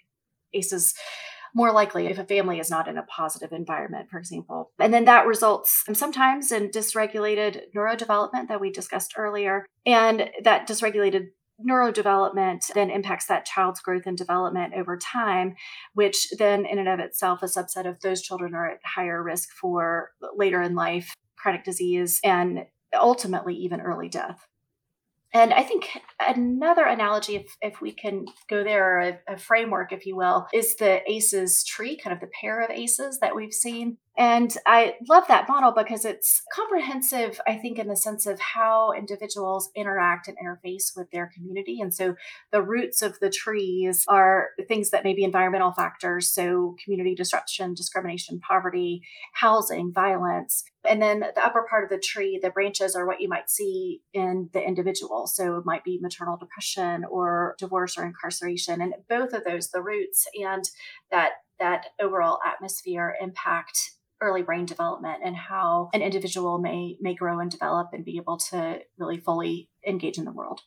ACEs 0.54 0.94
more 1.54 1.73
likely 1.73 2.06
if 2.06 2.18
a 2.18 2.25
family 2.25 2.58
is 2.58 2.68
not 2.68 2.88
in 2.88 2.99
a 2.99 3.04
positive 3.04 3.52
environment, 3.52 4.11
for 4.11 4.18
example. 4.18 4.73
And 4.80 4.92
then 4.92 5.04
that 5.04 5.26
results 5.26 5.84
sometimes 5.92 6.50
in 6.50 6.70
dysregulated 6.70 7.61
neurodevelopment 7.76 8.49
that 8.49 8.61
we 8.61 8.70
discussed 8.70 9.14
earlier. 9.16 9.64
And 9.87 10.30
that 10.42 10.68
dysregulated 10.68 11.28
neurodevelopment 11.64 12.66
then 12.75 12.90
impacts 12.90 13.26
that 13.26 13.44
child's 13.44 13.80
growth 13.80 14.02
and 14.06 14.18
development 14.18 14.75
over 14.75 14.99
time, 14.99 15.54
which 15.92 16.28
then, 16.38 16.66
in 16.66 16.80
and 16.80 16.88
of 16.88 16.99
itself, 16.99 17.42
a 17.42 17.46
subset 17.46 17.88
of 17.88 18.00
those 18.00 18.20
children 18.20 18.54
are 18.54 18.73
at 18.73 18.80
higher 18.84 19.23
risk 19.23 19.50
for 19.52 20.11
later 20.37 20.61
in 20.61 20.75
life 20.75 21.14
chronic 21.37 21.62
disease 21.62 22.20
and 22.25 22.64
ultimately 22.99 23.54
even 23.54 23.80
early 23.80 24.08
death. 24.08 24.46
And 25.35 25.53
I 25.53 25.64
think 25.64 25.91
another 26.21 26.85
analogy, 26.85 27.35
if, 27.35 27.57
if 27.61 27.81
we 27.81 27.93
can 27.93 28.26
go 28.49 28.62
there, 28.62 29.00
a, 29.00 29.19
a, 29.35 29.37
framework, 29.37 29.93
if 29.93 30.07
you 30.07 30.14
will, 30.14 30.47
is 30.55 30.76
the 30.76 31.00
ACEs 31.11 31.64
tree, 31.64 31.97
kind 31.97 32.14
of 32.14 32.21
the 32.21 32.31
pair 32.41 32.62
of 32.62 32.71
ACEs 32.71 33.19
that 33.21 33.35
we've 33.35 33.53
seen. 33.53 33.99
And 34.16 34.54
I 34.64 34.94
love 35.09 35.25
that 35.26 35.49
model 35.49 35.73
because 35.73 36.04
it's 36.04 36.42
comprehensive, 36.52 37.40
I 37.49 37.56
think, 37.56 37.78
in 37.78 37.88
the 37.88 37.97
sense 37.97 38.26
of 38.26 38.38
how 38.38 38.92
individuals 38.92 39.71
interact 39.75 40.28
and 40.28 40.37
interface 40.38 40.97
with 40.97 41.11
their 41.11 41.30
community. 41.35 41.80
And 41.80 41.92
so 41.92 42.14
the 42.52 42.62
roots 42.62 43.02
of 43.02 43.18
the 43.18 43.30
trees 43.30 44.04
are 44.06 44.50
things 44.68 44.90
that 44.90 45.02
may 45.02 45.14
be 45.14 45.25
environmental 45.25 45.73
factors. 45.73 46.33
So 46.33 46.76
community 46.85 47.16
disruption, 47.16 47.75
discrimination, 47.75 48.38
poverty, 48.38 49.02
housing, 49.33 49.92
violence. 49.92 50.62
And 50.88 51.02
then 51.02 51.21
the 51.21 51.44
upper 51.44 51.66
part 51.68 51.83
of 51.83 51.90
the 51.90 51.99
tree, 51.99 52.38
the 52.40 52.50
branches 52.50 52.94
are 52.94 53.06
what 53.06 53.21
you 53.21 53.28
might 53.28 53.50
see 53.50 54.02
in 54.12 54.50
the 54.52 54.62
individual. 54.62 55.26
So 55.26 55.56
it 55.56 55.66
might 55.66 55.83
be 55.83 55.99
maternal 56.00 56.37
depression 56.37 57.04
or 57.11 57.56
divorce 57.59 57.99
or 57.99 58.04
incarceration. 58.04 58.80
And 58.80 58.94
both 59.09 59.33
of 59.33 59.44
those, 59.44 59.71
the 59.71 59.83
roots 59.83 60.28
and 60.40 60.64
that 61.11 61.33
that 61.59 61.87
overall 62.00 62.38
atmosphere 62.44 63.14
impact 63.21 63.92
early 64.25 64.43
brain 64.43 64.66
development 64.66 65.19
and 65.25 65.37
how 65.37 65.90
an 65.93 66.02
individual 66.02 66.59
may 66.59 66.97
may 67.00 67.14
grow 67.14 67.38
and 67.38 67.50
develop 67.50 67.90
and 67.93 68.04
be 68.04 68.16
able 68.16 68.38
to 68.38 68.81
really 68.99 69.19
fully 69.19 69.69
engage 69.87 70.19
in 70.19 70.25
the 70.25 70.33
world. 70.33 70.62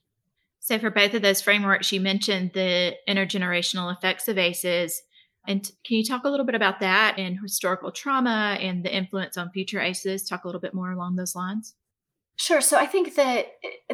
So 0.60 0.78
for 0.80 0.90
both 0.90 1.14
of 1.14 1.22
those 1.22 1.42
frameworks, 1.42 1.92
you 1.92 2.02
mentioned 2.02 2.52
the 2.54 2.96
intergenerational 3.08 3.96
effects 3.96 4.28
of 4.28 4.38
ACEs. 4.38 5.02
And 5.48 5.64
can 5.86 5.98
you 5.98 6.04
talk 6.04 6.26
a 6.26 6.30
little 6.30 6.46
bit 6.46 6.56
about 6.56 6.82
that 6.82 7.18
and 7.18 7.40
historical 7.42 7.92
trauma 7.92 8.58
and 8.60 8.84
the 8.84 8.94
influence 8.94 9.38
on 9.38 9.50
future 9.52 9.80
ACEs? 9.80 10.28
Talk 10.28 10.44
a 10.44 10.48
little 10.48 10.60
bit 10.60 10.74
more 10.74 10.92
along 10.92 11.16
those 11.16 11.36
lines. 11.36 11.74
Sure. 12.36 12.62
So 12.62 12.78
I 12.78 12.86
think 12.86 13.16
that 13.16 13.48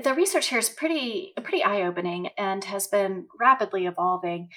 the 0.04 0.14
research 0.14 0.48
here 0.48 0.60
is 0.60 0.70
pretty 0.70 1.34
pretty 1.44 1.64
eye 1.64 1.84
opening 1.84 2.30
and 2.38 2.64
has 2.66 2.88
been 2.88 3.28
rapidly 3.40 3.86
evolving. 3.86 4.50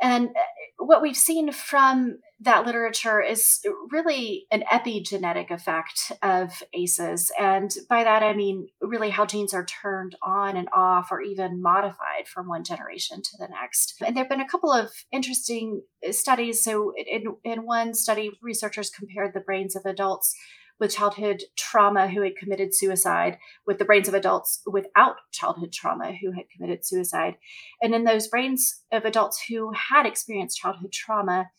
And 0.00 0.30
what 0.78 1.02
we've 1.02 1.16
seen 1.16 1.52
from 1.52 2.18
that 2.40 2.64
literature 2.64 3.20
is 3.20 3.60
really 3.90 4.46
an 4.52 4.62
epigenetic 4.72 5.50
effect 5.50 6.12
of 6.22 6.62
ACEs. 6.72 7.32
And 7.38 7.74
by 7.88 8.04
that, 8.04 8.22
I 8.22 8.32
mean 8.32 8.68
really 8.80 9.10
how 9.10 9.26
genes 9.26 9.52
are 9.52 9.66
turned 9.66 10.14
on 10.22 10.56
and 10.56 10.68
off 10.72 11.10
or 11.10 11.20
even 11.20 11.60
modified 11.60 12.28
from 12.28 12.48
one 12.48 12.62
generation 12.62 13.22
to 13.22 13.36
the 13.38 13.48
next. 13.48 14.00
And 14.06 14.16
there 14.16 14.22
have 14.22 14.30
been 14.30 14.40
a 14.40 14.48
couple 14.48 14.72
of 14.72 14.90
interesting 15.10 15.82
uh, 16.06 16.12
studies. 16.12 16.62
So, 16.62 16.92
in, 16.96 17.34
in 17.42 17.66
one 17.66 17.92
study, 17.92 18.30
researchers 18.40 18.88
compared 18.88 19.34
the 19.34 19.40
brains 19.40 19.74
of 19.74 19.84
adults 19.84 20.34
with 20.80 20.94
childhood 20.94 21.42
trauma 21.56 22.08
who 22.08 22.22
had 22.22 22.36
committed 22.36 22.74
suicide 22.74 23.38
with 23.66 23.78
the 23.78 23.84
brains 23.84 24.08
of 24.08 24.14
adults 24.14 24.60
without 24.66 25.16
childhood 25.32 25.72
trauma 25.72 26.12
who 26.20 26.32
had 26.32 26.44
committed 26.54 26.84
suicide. 26.84 27.36
And 27.82 27.94
in 27.94 28.04
those 28.04 28.28
brains 28.28 28.82
of 28.92 29.04
adults 29.04 29.42
who 29.48 29.72
had 29.72 30.06
experienced 30.06 30.58
childhood 30.58 30.92
trauma, 30.92 31.50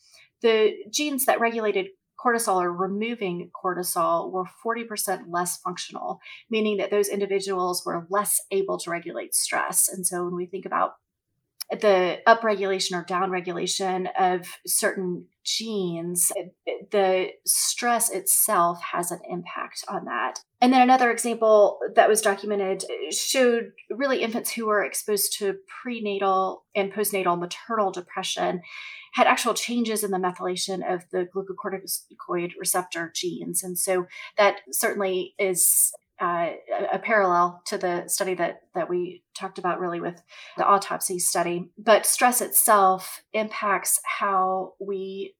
the 0.41 0.73
genes 0.91 1.25
that 1.25 1.39
regulated 1.39 1.87
cortisol 2.23 2.61
or 2.61 2.73
removing 2.73 3.49
cortisol 3.63 4.31
were 4.31 4.45
40% 4.65 5.23
less 5.29 5.57
functional, 5.57 6.19
meaning 6.49 6.77
that 6.77 6.91
those 6.91 7.07
individuals 7.07 7.83
were 7.85 8.07
less 8.09 8.41
able 8.51 8.77
to 8.79 8.91
regulate 8.91 9.33
stress. 9.33 9.87
And 9.87 10.05
so 10.05 10.25
when 10.25 10.35
we 10.35 10.45
think 10.45 10.65
about 10.65 10.93
the 11.71 12.19
upregulation 12.27 12.93
or 12.93 13.05
downregulation 13.05 14.07
of 14.17 14.47
certain 14.65 15.25
genes, 15.45 16.31
the 16.91 17.29
stress 17.45 18.09
itself 18.09 18.81
has 18.91 19.11
an 19.11 19.19
impact 19.29 19.83
on 19.87 20.05
that. 20.05 20.39
And 20.61 20.73
then 20.73 20.81
another 20.81 21.11
example 21.11 21.79
that 21.95 22.09
was 22.09 22.21
documented 22.21 22.83
showed 23.11 23.71
really 23.89 24.21
infants 24.21 24.51
who 24.51 24.65
were 24.65 24.83
exposed 24.83 25.37
to 25.39 25.57
prenatal 25.81 26.65
and 26.75 26.91
postnatal 26.91 27.39
maternal 27.39 27.91
depression 27.91 28.61
had 29.13 29.27
actual 29.27 29.53
changes 29.53 30.03
in 30.03 30.11
the 30.11 30.17
methylation 30.17 30.81
of 30.91 31.03
the 31.11 31.27
glucocorticoid 31.35 32.51
receptor 32.59 33.11
genes. 33.13 33.63
And 33.63 33.77
so 33.77 34.05
that 34.37 34.57
certainly 34.71 35.33
is 35.39 35.91
uh, 36.19 36.49
a 36.91 36.99
parallel 36.99 37.61
to 37.67 37.77
the 37.77 38.07
study 38.07 38.33
that 38.35 38.61
that 38.75 38.89
we 38.89 39.23
talked 39.37 39.57
about 39.57 39.79
really 39.79 40.01
with 40.01 40.21
the 40.57 40.65
autopsy 40.65 41.19
study. 41.19 41.69
But 41.77 42.05
stress 42.05 42.41
itself 42.41 43.21
impacts 43.33 43.99
how 44.03 44.73
we 44.79 45.35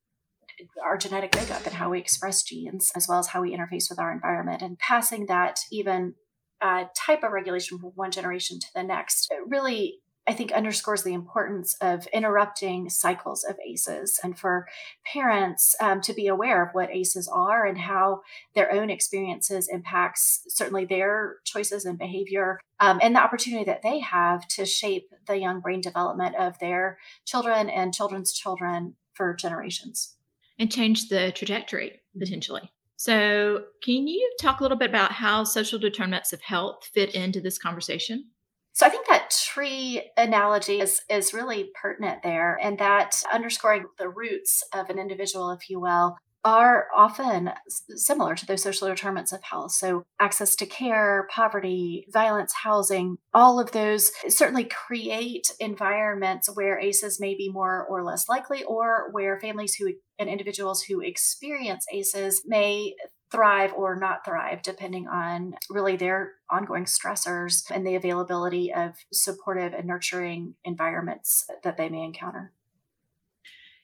our 0.83 0.97
genetic 0.97 1.35
makeup 1.35 1.65
and 1.65 1.75
how 1.75 1.89
we 1.89 1.99
express 1.99 2.43
genes 2.43 2.91
as 2.95 3.07
well 3.07 3.19
as 3.19 3.27
how 3.27 3.41
we 3.41 3.55
interface 3.55 3.89
with 3.89 3.99
our 3.99 4.11
environment. 4.11 4.61
And 4.61 4.77
passing 4.79 5.25
that 5.27 5.59
even 5.71 6.15
uh, 6.61 6.85
type 6.95 7.23
of 7.23 7.31
regulation 7.31 7.79
from 7.79 7.91
one 7.95 8.11
generation 8.11 8.59
to 8.59 8.67
the 8.75 8.83
next 8.83 9.33
really 9.47 9.99
I 10.29 10.33
think 10.33 10.51
underscores 10.51 11.01
the 11.01 11.15
importance 11.15 11.75
of 11.81 12.05
interrupting 12.13 12.87
cycles 12.91 13.43
of 13.43 13.57
ACEs 13.65 14.19
and 14.23 14.37
for 14.37 14.67
parents 15.03 15.75
um, 15.81 16.01
to 16.01 16.13
be 16.13 16.27
aware 16.27 16.63
of 16.63 16.69
what 16.73 16.91
ACEs 16.91 17.27
are 17.27 17.65
and 17.65 17.79
how 17.79 18.21
their 18.53 18.71
own 18.71 18.91
experiences 18.91 19.67
impacts 19.67 20.43
certainly 20.47 20.85
their 20.85 21.37
choices 21.45 21.83
and 21.83 21.97
behavior 21.97 22.59
um, 22.79 22.99
and 23.01 23.15
the 23.15 23.19
opportunity 23.19 23.65
that 23.65 23.81
they 23.81 23.97
have 24.01 24.47
to 24.49 24.67
shape 24.67 25.09
the 25.25 25.35
young 25.35 25.61
brain 25.61 25.81
development 25.81 26.35
of 26.35 26.59
their 26.59 26.99
children 27.25 27.67
and 27.67 27.91
children's 27.91 28.31
children 28.31 28.93
for 29.13 29.33
generations. 29.33 30.15
And 30.59 30.71
change 30.71 31.09
the 31.09 31.31
trajectory 31.31 32.01
potentially. 32.19 32.71
So, 32.97 33.63
can 33.81 34.07
you 34.07 34.31
talk 34.39 34.59
a 34.59 34.63
little 34.63 34.77
bit 34.77 34.91
about 34.91 35.13
how 35.13 35.43
social 35.43 35.79
determinants 35.79 36.33
of 36.33 36.41
health 36.41 36.87
fit 36.93 37.15
into 37.15 37.41
this 37.41 37.57
conversation? 37.57 38.25
So 38.73 38.85
I 38.85 38.89
think 38.89 39.07
that 39.07 39.31
tree 39.31 40.09
analogy 40.15 40.79
is, 40.79 41.01
is 41.09 41.33
really 41.33 41.69
pertinent 41.81 42.23
there, 42.23 42.57
and 42.61 42.77
that 42.79 43.23
underscoring 43.33 43.85
the 43.97 44.09
roots 44.09 44.63
of 44.73 44.89
an 44.89 44.99
individual, 44.99 45.51
if 45.51 45.69
you 45.69 45.79
will, 45.79 46.15
are 46.45 46.87
often 46.95 47.51
similar 47.67 48.33
to 48.35 48.45
those 48.45 48.63
social 48.63 48.87
determinants 48.87 49.33
of 49.33 49.43
health. 49.43 49.73
So, 49.73 50.03
access 50.19 50.55
to 50.57 50.65
care, 50.65 51.27
poverty, 51.29 52.05
violence, 52.11 52.53
housing, 52.53 53.17
all 53.33 53.59
of 53.59 53.71
those 53.71 54.11
certainly 54.29 54.63
create 54.63 55.47
environments 55.59 56.49
where 56.53 56.79
ACEs 56.79 57.19
may 57.19 57.35
be 57.35 57.49
more 57.51 57.85
or 57.89 58.03
less 58.03 58.29
likely, 58.29 58.63
or 58.63 59.09
where 59.11 59.39
families 59.39 59.75
who 59.75 59.93
and 60.17 60.29
individuals 60.29 60.83
who 60.83 61.01
experience 61.01 61.85
ACEs 61.91 62.41
may 62.45 62.93
thrive 63.31 63.73
or 63.73 63.95
not 63.95 64.25
thrive, 64.25 64.61
depending 64.61 65.07
on 65.07 65.55
really 65.69 65.95
their 65.95 66.33
ongoing 66.49 66.85
stressors 66.85 67.69
and 67.69 67.85
the 67.85 67.95
availability 67.95 68.73
of 68.73 68.95
supportive 69.13 69.73
and 69.73 69.85
nurturing 69.85 70.55
environments 70.63 71.47
that 71.63 71.77
they 71.77 71.89
may 71.89 72.03
encounter. 72.03 72.51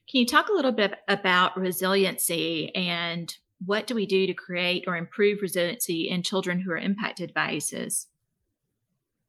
Can 0.10 0.20
you 0.22 0.26
talk 0.26 0.50
a 0.50 0.54
little 0.54 0.72
bit 0.72 0.94
about 1.08 1.58
resiliency 1.58 2.74
and 2.76 3.36
what 3.66 3.88
do 3.88 3.96
we 3.96 4.06
do 4.06 4.28
to 4.28 4.34
create 4.34 4.84
or 4.88 4.98
improve 4.98 5.42
resiliency 5.42 6.10
in 6.10 6.22
children 6.22 6.60
who 6.60 6.72
are 6.72 6.78
impacted 6.78 7.34
by 7.34 7.52
ACEs? 7.52 8.08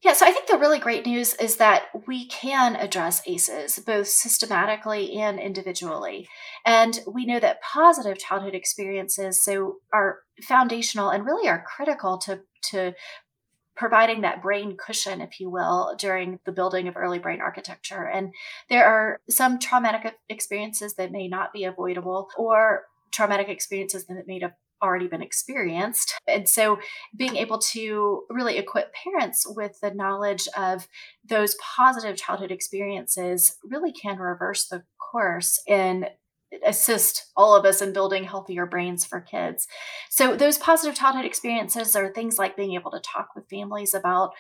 Yeah, 0.03 0.12
so 0.12 0.26
I 0.26 0.31
think 0.31 0.47
the 0.47 0.59
really 0.59 0.79
great 0.79 1.07
news 1.07 1.35
is 1.35 1.57
that 1.57 1.87
we 2.07 2.29
can 2.29 2.76
address 2.76 3.23
ACEs 3.26 3.79
both 3.79 4.09
systematically 4.09 5.15
and 5.15 5.41
individually. 5.41 6.29
And 6.67 7.00
we 7.07 7.25
know 7.25 7.41
that 7.41 7.62
positive 7.62 8.19
childhood 8.19 8.55
experiences 8.55 9.43
so 9.43 9.79
are 9.93 10.19
foundational 10.43 11.09
and 11.09 11.25
really 11.25 11.49
are 11.49 11.65
critical 11.67 12.19
to 12.19 12.41
to 12.71 12.93
providing 13.76 14.23
that 14.23 14.43
brain 14.43 14.76
cushion, 14.76 15.21
if 15.21 15.38
you 15.38 15.50
will, 15.50 15.95
during 15.99 16.41
the 16.47 16.53
building 16.53 16.88
of 16.88 16.97
early 16.97 17.19
brain 17.19 17.41
architecture. 17.41 18.07
And 18.07 18.33
there 18.71 18.87
are 18.87 19.21
some 19.29 19.59
traumatic 19.59 20.15
experiences 20.29 20.95
that 20.95 21.12
may 21.12 21.29
not 21.29 21.53
be 21.53 21.65
avoidable 21.65 22.29
or 22.37 22.85
traumatic 23.12 23.49
experiences 23.49 24.07
that 24.07 24.26
may 24.26 24.41
have 24.41 24.53
already 24.83 25.06
been 25.06 25.23
experienced. 25.23 26.14
And 26.28 26.49
so 26.49 26.78
being 27.16 27.37
able 27.37 27.59
to 27.59 28.25
really 28.30 28.59
equip 28.59 28.92
parents 28.95 29.47
with 29.49 29.78
the 29.80 29.92
knowledge 29.92 30.49
of 30.56 30.88
those 31.28 31.56
positive 31.56 32.16
childhood 32.16 32.50
experiences 32.50 33.56
really 33.64 33.92
can 33.92 34.18
reverse 34.18 34.68
the 34.68 34.83
course 34.99 35.61
and 35.68 36.09
assist 36.65 37.33
all 37.37 37.55
of 37.55 37.65
us 37.65 37.83
in 37.83 37.93
building 37.93 38.25
healthier 38.25 38.67
brains 38.67 39.05
for 39.05 39.21
kids. 39.21 39.67
So 40.11 40.37
those 40.37 40.59
positive 40.59 40.97
childhood 40.97 41.25
experiences 41.25 41.97
are 41.97 42.12
things 42.12 42.38
like 42.38 42.57
being 42.57 42.75
able 42.75 42.91
to 42.93 43.00
talk 43.00 43.31
with 43.35 43.49
families 43.49 43.95
about 43.95 44.33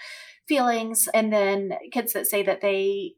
feelings 0.46 1.08
and 1.12 1.32
then 1.32 1.72
kids 1.90 2.12
that 2.12 2.26
say 2.26 2.42
that 2.44 2.60
they 2.60 3.14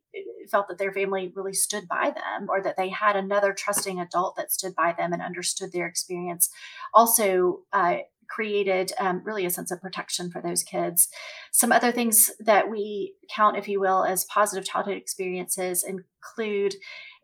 felt 0.50 0.66
that 0.68 0.78
their 0.78 0.92
family 0.92 1.30
really 1.36 1.52
stood 1.52 1.86
by 1.86 2.10
them 2.10 2.48
or 2.48 2.62
that 2.62 2.76
they 2.76 2.88
had 2.88 3.16
another 3.16 3.52
trusting 3.52 4.00
adult 4.00 4.34
that 4.36 4.50
stood 4.50 4.74
by 4.74 4.94
them 4.96 5.12
and 5.12 5.20
understood 5.20 5.70
their 5.72 5.86
experience 5.86 6.48
also 6.94 7.60
uh, 7.72 7.98
created 8.28 8.92
um, 8.98 9.22
really 9.24 9.46
a 9.46 9.50
sense 9.50 9.70
of 9.70 9.80
protection 9.80 10.30
for 10.30 10.40
those 10.40 10.62
kids. 10.62 11.08
Some 11.52 11.72
other 11.72 11.92
things 11.92 12.30
that 12.40 12.70
we 12.70 13.14
count, 13.34 13.56
if 13.56 13.68
you 13.68 13.80
will, 13.80 14.04
as 14.04 14.24
positive 14.24 14.64
childhood 14.64 14.96
experiences 14.96 15.84
include 15.84 16.74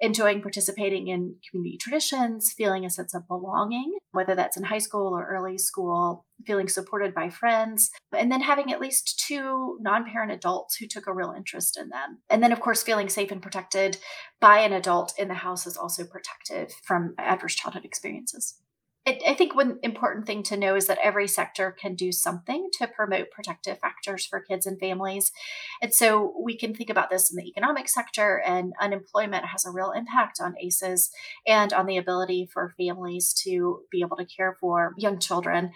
enjoying 0.01 0.43
participating 0.43 1.09
in 1.09 1.37
community 1.49 1.79
traditions, 1.79 2.53
feeling 2.53 2.85
a 2.85 2.91
sense 2.91 3.15
of 3.15 3.27
belonging, 3.29 3.95
whether 4.13 4.35
that's 4.35 4.57
in 4.57 4.65
high 4.65 4.79
school 4.79 5.15
or 5.15 5.27
early 5.27 5.57
school, 5.57 6.27
feeling 6.47 6.69
supported 6.69 7.15
by 7.15 7.31
friends, 7.31 7.91
and 8.17 8.31
then 8.31 8.41
having 8.41 8.73
at 8.73 8.81
least 8.81 9.23
two 9.27 9.79
non 9.81 10.05
parent 10.05 10.33
adults 10.33 10.77
who 10.77 10.87
took 10.87 11.07
a 11.07 11.13
real 11.13 11.33
interest 11.37 11.79
in 11.79 11.89
them. 11.89 12.19
And 12.29 12.43
then, 12.43 12.53
of 12.53 12.61
course, 12.61 12.83
feeling 12.83 13.09
safe 13.09 13.31
and 13.31 13.43
protected 13.43 13.99
by 14.41 14.59
an 14.61 14.73
adult 14.73 15.15
in 15.19 15.29
the 15.29 15.35
house 15.35 15.67
is 15.67 15.77
also 15.77 16.05
protective 16.05 16.75
from 16.83 17.15
adverse 17.19 17.55
childhood 17.55 17.85
experiences. 17.85 18.61
I 19.07 19.35
think 19.35 19.55
one 19.55 19.81
important 19.83 20.27
thing 20.27 20.43
to 20.45 20.57
know 20.57 20.77
is 20.77 20.87
that 20.87 20.97
every 21.03 21.29
sector 21.29 21.71
can 21.71 21.95
do 21.95 22.11
something 22.11 22.71
to 22.79 22.89
promote 22.89 23.31
protective 23.31 23.79
factors 23.79 24.25
for 24.25 24.41
kids 24.41 24.65
and 24.65 24.81
families. 24.81 25.31
And 25.83 25.93
so 25.93 26.35
we 26.41 26.57
can 26.57 26.75
think 26.75 26.89
about 26.89 27.11
this 27.11 27.31
in 27.31 27.37
the 27.37 27.47
economic 27.47 27.87
sector, 27.87 28.43
and 28.47 28.73
unemployment 28.81 29.45
has 29.45 29.67
a 29.67 29.71
real 29.71 29.91
impact 29.91 30.41
on 30.41 30.55
ACEs 30.59 31.11
and 31.47 31.71
on 31.75 31.85
the 31.85 31.99
ability 31.99 32.49
for 32.51 32.73
families 32.79 33.35
to 33.45 33.83
be 33.91 34.01
able 34.01 34.17
to 34.17 34.25
care 34.25 34.57
for 34.59 34.95
young 34.97 35.19
children. 35.19 35.73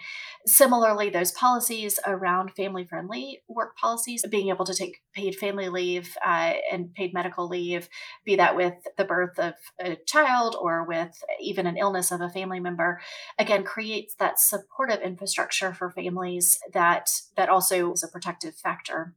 Similarly, 0.47 1.11
those 1.11 1.31
policies 1.31 1.99
around 2.07 2.55
family 2.55 2.83
friendly 2.83 3.43
work 3.47 3.77
policies, 3.77 4.25
being 4.27 4.49
able 4.49 4.65
to 4.65 4.73
take 4.73 5.01
paid 5.13 5.35
family 5.35 5.69
leave 5.69 6.17
uh, 6.25 6.53
and 6.71 6.95
paid 6.95 7.13
medical 7.13 7.47
leave, 7.47 7.89
be 8.25 8.35
that 8.37 8.55
with 8.55 8.73
the 8.97 9.05
birth 9.05 9.37
of 9.37 9.53
a 9.79 9.97
child 10.07 10.55
or 10.59 10.83
with 10.83 11.21
even 11.39 11.67
an 11.67 11.77
illness 11.77 12.11
of 12.11 12.21
a 12.21 12.29
family 12.29 12.59
member 12.59 12.99
again 13.37 13.63
creates 13.63 14.15
that 14.15 14.39
supportive 14.39 15.01
infrastructure 15.01 15.73
for 15.73 15.91
families 15.91 16.59
that 16.73 17.09
that 17.35 17.49
also 17.49 17.91
is 17.93 18.03
a 18.03 18.07
protective 18.07 18.55
factor 18.55 19.13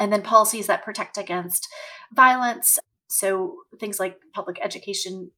and 0.00 0.12
then 0.12 0.22
policies 0.22 0.66
that 0.66 0.84
protect 0.84 1.18
against 1.18 1.68
violence 2.12 2.78
so 3.08 3.56
things 3.80 3.98
like 3.98 4.18
public 4.34 4.58
education 4.62 5.30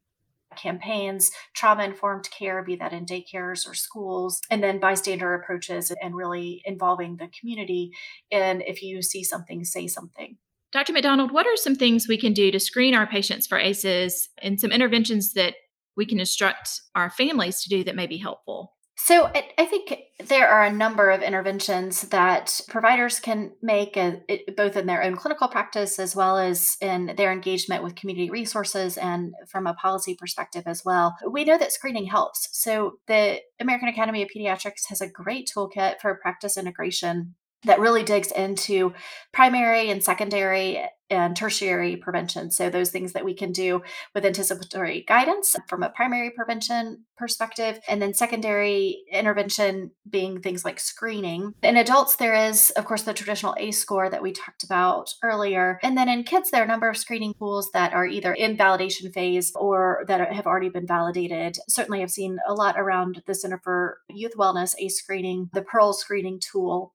campaigns, 0.56 1.30
trauma 1.54 1.84
informed 1.84 2.28
care, 2.30 2.62
be 2.62 2.76
that 2.76 2.92
in 2.92 3.06
daycares 3.06 3.68
or 3.68 3.75
schools, 3.75 4.40
and 4.50 4.62
then 4.62 4.80
bystander 4.80 5.34
approaches 5.34 5.92
and 6.02 6.16
really 6.16 6.62
involving 6.64 7.16
the 7.16 7.28
community. 7.28 7.92
And 8.30 8.62
if 8.66 8.82
you 8.82 9.02
see 9.02 9.25
something, 9.25 9.64
say 9.64 9.87
something. 9.87 10.37
Dr. 10.72 10.92
McDonald, 10.92 11.32
what 11.32 11.46
are 11.46 11.56
some 11.56 11.75
things 11.75 12.06
we 12.06 12.18
can 12.18 12.32
do 12.32 12.50
to 12.50 12.60
screen 12.60 12.94
our 12.94 13.06
patients 13.06 13.46
for 13.46 13.58
ACEs 13.58 14.28
and 14.38 14.60
some 14.60 14.70
interventions 14.70 15.32
that 15.32 15.54
we 16.00 16.07
can 16.07 16.19
instruct 16.19 16.80
our 16.95 17.11
families 17.11 17.62
to 17.62 17.69
do 17.69 17.85
that 17.85 17.95
may 17.95 18.07
be 18.07 18.16
helpful? 18.16 18.73
So 18.97 19.30
I 19.59 19.66
think 19.66 19.99
there 20.19 20.49
are 20.49 20.64
a 20.64 20.73
number 20.73 21.11
of 21.11 21.23
interventions 21.23 22.02
that 22.09 22.61
providers 22.69 23.19
can 23.19 23.52
make, 23.61 23.97
uh, 23.97 24.12
both 24.57 24.76
in 24.76 24.87
their 24.87 25.02
own 25.02 25.16
clinical 25.16 25.49
practice 25.49 25.99
as 25.99 26.16
well 26.16 26.38
as 26.38 26.76
in 26.80 27.14
their 27.16 27.33
engagement 27.33 27.83
with 27.83 27.97
community 27.97 28.30
resources 28.30 28.96
and 28.96 29.35
from 29.46 29.66
a 29.66 29.74
policy 29.74 30.16
perspective 30.18 30.64
as 30.66 30.85
well. 30.85 31.16
We 31.31 31.44
know 31.44 31.59
that 31.59 31.72
screening 31.72 32.07
helps. 32.07 32.48
So 32.53 32.98
the 33.07 33.40
American 33.59 33.88
Academy 33.88 34.22
of 34.22 34.29
Pediatrics 34.35 34.88
has 34.88 35.01
a 35.01 35.09
great 35.09 35.51
toolkit 35.55 36.01
for 36.01 36.18
practice 36.22 36.57
integration 36.57 37.35
that 37.64 37.81
really 37.81 38.03
digs 38.03 38.31
into 38.33 38.94
primary 39.33 39.90
and 39.90 40.03
secondary 40.03 40.83
and 41.11 41.37
tertiary 41.37 41.96
prevention. 41.96 42.51
So, 42.51 42.70
those 42.70 42.90
things 42.90 43.12
that 43.12 43.25
we 43.25 43.35
can 43.35 43.53
do 43.53 43.83
with 44.14 44.25
anticipatory 44.25 45.05
guidance 45.07 45.57
from 45.68 45.83
a 45.83 45.90
primary 45.90 46.31
prevention 46.31 47.05
perspective, 47.18 47.81
and 47.88 48.01
then 48.01 48.14
secondary 48.14 49.03
intervention 49.12 49.90
being 50.09 50.40
things 50.40 50.64
like 50.64 50.79
screening. 50.79 51.53
In 51.62 51.77
adults, 51.77 52.16
there 52.16 52.35
is, 52.35 52.70
of 52.70 52.85
course, 52.85 53.03
the 53.03 53.12
traditional 53.12 53.57
ACE 53.59 53.79
score 53.79 54.09
that 54.09 54.23
we 54.23 54.33
talked 54.33 54.62
about 54.62 55.12
earlier. 55.23 55.79
And 55.83 55.99
then 55.99 56.09
in 56.09 56.25
kids, 56.25 56.51
there 56.51 56.62
are 56.62 56.64
a 56.64 56.68
number 56.68 56.88
of 56.88 56.96
screening 56.96 57.35
tools 57.35 57.70
that 57.73 57.92
are 57.92 58.07
either 58.07 58.33
in 58.33 58.57
validation 58.57 59.12
phase 59.12 59.53
or 59.57 60.05
that 60.07 60.33
have 60.33 60.46
already 60.46 60.68
been 60.68 60.87
validated. 60.87 61.59
Certainly, 61.68 62.03
I've 62.03 62.11
seen 62.11 62.38
a 62.46 62.55
lot 62.55 62.79
around 62.79 63.23
the 63.27 63.35
Center 63.35 63.61
for 63.62 63.99
Youth 64.09 64.37
Wellness 64.38 64.75
ACE 64.79 64.96
screening, 64.96 65.51
the 65.53 65.62
Pearl 65.62 65.92
screening 65.92 66.40
tool 66.40 66.94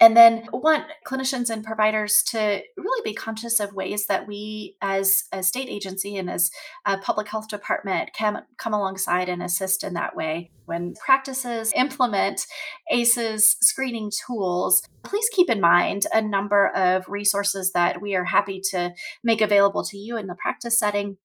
and 0.00 0.16
then 0.16 0.46
want 0.52 0.84
clinicians 1.06 1.50
and 1.50 1.64
providers 1.64 2.22
to 2.22 2.62
really 2.76 3.02
be 3.04 3.14
conscious 3.14 3.58
of 3.58 3.74
ways 3.74 4.06
that 4.06 4.26
we 4.26 4.76
as 4.80 5.24
a 5.32 5.42
state 5.42 5.68
agency 5.68 6.16
and 6.16 6.30
as 6.30 6.50
a 6.86 6.98
public 6.98 7.28
health 7.28 7.48
department 7.48 8.10
can 8.14 8.44
come 8.56 8.72
alongside 8.72 9.28
and 9.28 9.42
assist 9.42 9.82
in 9.82 9.94
that 9.94 10.14
way. 10.14 10.50
When 10.66 10.94
practices 10.94 11.72
implement 11.74 12.46
aces 12.90 13.56
screening 13.60 14.12
tools 14.26 14.82
please 15.02 15.28
keep 15.32 15.50
in 15.50 15.60
mind 15.60 16.06
a 16.12 16.20
number 16.20 16.68
of 16.68 17.08
resources 17.08 17.72
that 17.72 18.00
we 18.00 18.14
are 18.14 18.24
happy 18.24 18.60
to 18.70 18.92
make 19.24 19.40
available 19.40 19.82
to 19.84 19.96
you 19.96 20.16
in 20.16 20.26
the 20.26 20.34
practice 20.34 20.78
setting 20.78 21.16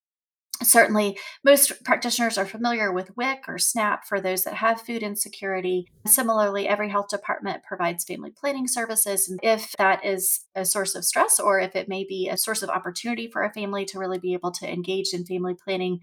Certainly, 0.63 1.17
most 1.43 1.83
practitioners 1.83 2.37
are 2.37 2.45
familiar 2.45 2.91
with 2.91 3.15
WIC 3.17 3.43
or 3.47 3.57
SNAP 3.57 4.05
for 4.05 4.21
those 4.21 4.45
that 4.45 4.53
have 4.53 4.81
food 4.81 5.03
insecurity. 5.03 5.87
Similarly, 6.07 6.65
every 6.65 6.89
health 6.89 7.09
department 7.09 7.63
provides 7.63 8.05
family 8.05 8.31
planning 8.31 8.67
services. 8.67 9.27
And 9.27 9.37
if 9.43 9.73
that 9.77 10.05
is 10.05 10.45
a 10.55 10.63
source 10.63 10.95
of 10.95 11.03
stress 11.03 11.41
or 11.41 11.59
if 11.59 11.75
it 11.75 11.89
may 11.89 12.05
be 12.05 12.29
a 12.29 12.37
source 12.37 12.63
of 12.63 12.69
opportunity 12.69 13.29
for 13.29 13.43
a 13.43 13.51
family 13.51 13.83
to 13.85 13.99
really 13.99 14.19
be 14.19 14.33
able 14.33 14.51
to 14.51 14.71
engage 14.71 15.13
in 15.13 15.25
family 15.25 15.55
planning 15.61 15.99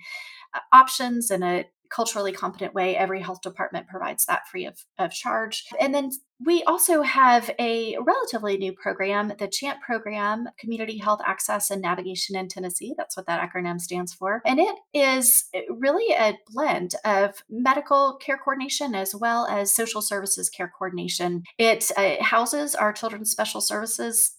uh, 0.53 0.61
options 0.71 1.31
in 1.31 1.43
a 1.43 1.65
culturally 1.89 2.33
competent 2.33 2.75
way. 2.75 2.97
Every 2.97 3.21
health 3.21 3.43
department 3.43 3.87
provides 3.87 4.27
that 4.27 4.49
free 4.51 4.67
of, 4.67 4.79
of 4.99 5.13
charge. 5.13 5.65
And 5.81 5.95
then 5.95 6.11
we 6.45 6.63
also 6.65 7.03
have 7.03 7.51
a 7.59 7.97
relatively 8.01 8.57
new 8.57 8.73
program, 8.73 9.33
the 9.39 9.49
CHANT 9.49 9.81
program, 9.81 10.49
Community 10.59 10.99
Health 10.99 11.21
Access 11.25 11.71
and 11.71 11.83
Navigation 11.83 12.37
in 12.37 12.49
Tennessee. 12.49 12.95
That's 12.97 13.17
what 13.17 13.27
that 13.27 13.41
acronym 13.41 13.81
stands 13.81 14.13
for. 14.13 14.43
And 14.45 14.59
it 14.59 14.77
is 14.93 15.45
really 15.71 16.15
a 16.15 16.39
blend 16.49 16.95
of 17.05 17.43
medical 17.51 18.17
care 18.17 18.39
coordination 18.39 18.95
as 18.95 19.15
well 19.15 19.47
as 19.47 19.75
social 19.75 20.03
services 20.03 20.49
care 20.49 20.73
coordination. 20.77 21.45
It 21.59 21.91
uh, 21.97 22.23
houses 22.23 22.75
our 22.75 22.93
children's 22.93 23.31
special 23.31 23.61
services 23.61 24.37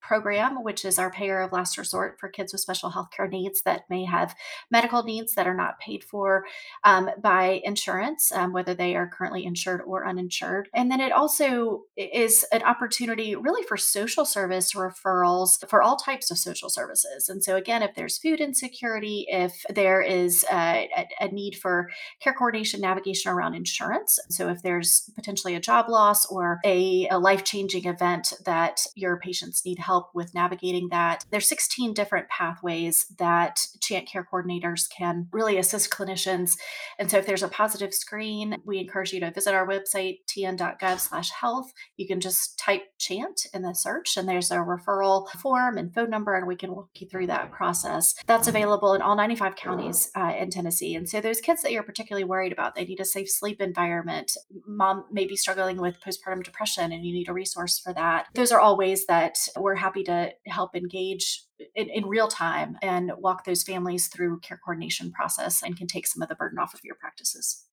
program, 0.00 0.62
which 0.62 0.84
is 0.84 0.98
our 0.98 1.10
payer 1.10 1.40
of 1.40 1.52
last 1.52 1.78
resort 1.78 2.18
for 2.18 2.28
kids 2.28 2.52
with 2.52 2.60
special 2.60 2.90
health 2.90 3.08
care 3.14 3.28
needs 3.28 3.62
that 3.62 3.82
may 3.90 4.04
have 4.04 4.34
medical 4.70 5.02
needs 5.02 5.34
that 5.34 5.46
are 5.46 5.54
not 5.54 5.78
paid 5.78 6.04
for 6.04 6.44
um, 6.84 7.10
by 7.20 7.60
insurance, 7.64 8.32
um, 8.32 8.52
whether 8.52 8.74
they 8.74 8.94
are 8.94 9.08
currently 9.08 9.44
insured 9.44 9.80
or 9.86 10.06
uninsured. 10.06 10.68
And 10.74 10.90
then 10.90 11.00
it 11.00 11.12
also 11.12 11.84
is 11.96 12.44
an 12.52 12.62
opportunity 12.62 13.34
really 13.34 13.62
for 13.64 13.76
social 13.76 14.24
service 14.24 14.72
referrals 14.74 15.66
for 15.68 15.82
all 15.82 15.96
types 15.96 16.30
of 16.30 16.38
social 16.38 16.68
services. 16.68 17.28
And 17.28 17.42
so, 17.42 17.56
again, 17.56 17.82
if 17.82 17.94
there's 17.94 18.18
food 18.18 18.40
insecurity, 18.40 19.26
if 19.28 19.64
there 19.68 20.00
is 20.00 20.44
a, 20.52 20.88
a 21.20 21.28
need 21.28 21.56
for 21.56 21.90
care 22.20 22.32
coordination 22.32 22.80
navigation 22.80 23.32
around 23.32 23.54
insurance, 23.54 24.18
so 24.30 24.48
if 24.48 24.62
there's 24.62 25.10
potentially 25.14 25.54
a 25.54 25.60
job 25.60 25.88
loss 25.88 26.26
or 26.26 26.60
a, 26.64 27.08
a 27.08 27.18
life 27.18 27.44
changing 27.44 27.86
event 27.86 28.32
that 28.44 28.86
your 28.94 29.18
patients 29.18 29.62
need 29.64 29.71
need 29.72 29.82
help 29.82 30.10
with 30.14 30.34
navigating 30.34 30.88
that. 30.90 31.24
There's 31.30 31.48
16 31.48 31.94
different 31.94 32.28
pathways 32.28 33.06
that 33.18 33.60
CHANT 33.80 34.08
care 34.08 34.26
coordinators 34.30 34.88
can 34.90 35.28
really 35.32 35.56
assist 35.56 35.90
clinicians. 35.90 36.56
And 36.98 37.10
so 37.10 37.18
if 37.18 37.26
there's 37.26 37.42
a 37.42 37.48
positive 37.48 37.94
screen, 37.94 38.58
we 38.64 38.78
encourage 38.78 39.12
you 39.12 39.20
to 39.20 39.30
visit 39.30 39.54
our 39.54 39.66
website, 39.66 40.18
tn.gov 40.28 41.00
slash 41.00 41.30
health. 41.30 41.72
You 41.96 42.06
can 42.06 42.20
just 42.20 42.58
type 42.58 42.82
CHANT 43.02 43.46
in 43.52 43.62
the 43.62 43.74
search, 43.74 44.16
and 44.16 44.28
there's 44.28 44.52
a 44.52 44.56
referral 44.56 45.28
form 45.28 45.76
and 45.76 45.92
phone 45.92 46.08
number, 46.08 46.36
and 46.36 46.46
we 46.46 46.54
can 46.54 46.74
walk 46.74 46.90
you 46.94 47.08
through 47.08 47.26
that 47.26 47.50
process. 47.50 48.14
That's 48.26 48.46
available 48.46 48.94
in 48.94 49.02
all 49.02 49.16
95 49.16 49.56
counties 49.56 50.10
uh, 50.16 50.32
in 50.38 50.50
Tennessee. 50.50 50.94
And 50.94 51.08
so, 51.08 51.20
those 51.20 51.40
kids 51.40 51.62
that 51.62 51.72
you're 51.72 51.82
particularly 51.82 52.24
worried 52.24 52.52
about, 52.52 52.76
they 52.76 52.84
need 52.84 53.00
a 53.00 53.04
safe 53.04 53.28
sleep 53.28 53.60
environment. 53.60 54.36
Mom 54.66 55.04
may 55.10 55.26
be 55.26 55.36
struggling 55.36 55.80
with 55.80 56.00
postpartum 56.00 56.44
depression, 56.44 56.92
and 56.92 57.04
you 57.04 57.12
need 57.12 57.28
a 57.28 57.32
resource 57.32 57.78
for 57.78 57.92
that. 57.92 58.26
Those 58.34 58.52
are 58.52 58.60
all 58.60 58.78
ways 58.78 59.06
that 59.06 59.36
we're 59.56 59.74
happy 59.74 60.04
to 60.04 60.30
help 60.46 60.76
engage 60.76 61.42
in, 61.74 61.88
in, 61.88 62.06
real 62.06 62.28
time 62.28 62.76
and 62.82 63.12
walk 63.18 63.44
those 63.44 63.62
families 63.62 64.08
through 64.08 64.40
care 64.40 64.60
coordination 64.64 65.12
process 65.12 65.62
and 65.62 65.76
can 65.76 65.86
take 65.86 66.06
some 66.06 66.22
of 66.22 66.28
the 66.28 66.34
burden 66.34 66.58
off 66.58 66.74
of 66.74 66.80
your 66.84 66.96
practices. 66.96 67.64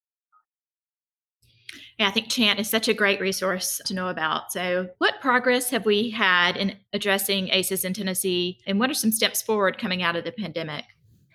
Yeah, 1.97 2.07
I 2.07 2.11
think 2.11 2.29
Chant 2.29 2.59
is 2.59 2.69
such 2.69 2.87
a 2.87 2.93
great 2.93 3.19
resource 3.19 3.81
to 3.85 3.93
know 3.93 4.07
about. 4.07 4.51
So, 4.51 4.89
what 4.97 5.21
progress 5.21 5.69
have 5.69 5.85
we 5.85 6.09
had 6.09 6.57
in 6.57 6.77
addressing 6.93 7.49
ACEs 7.49 7.85
in 7.85 7.93
Tennessee, 7.93 8.59
and 8.65 8.79
what 8.79 8.89
are 8.89 8.95
some 8.95 9.11
steps 9.11 9.41
forward 9.41 9.77
coming 9.77 10.01
out 10.01 10.15
of 10.15 10.23
the 10.23 10.31
pandemic? 10.31 10.85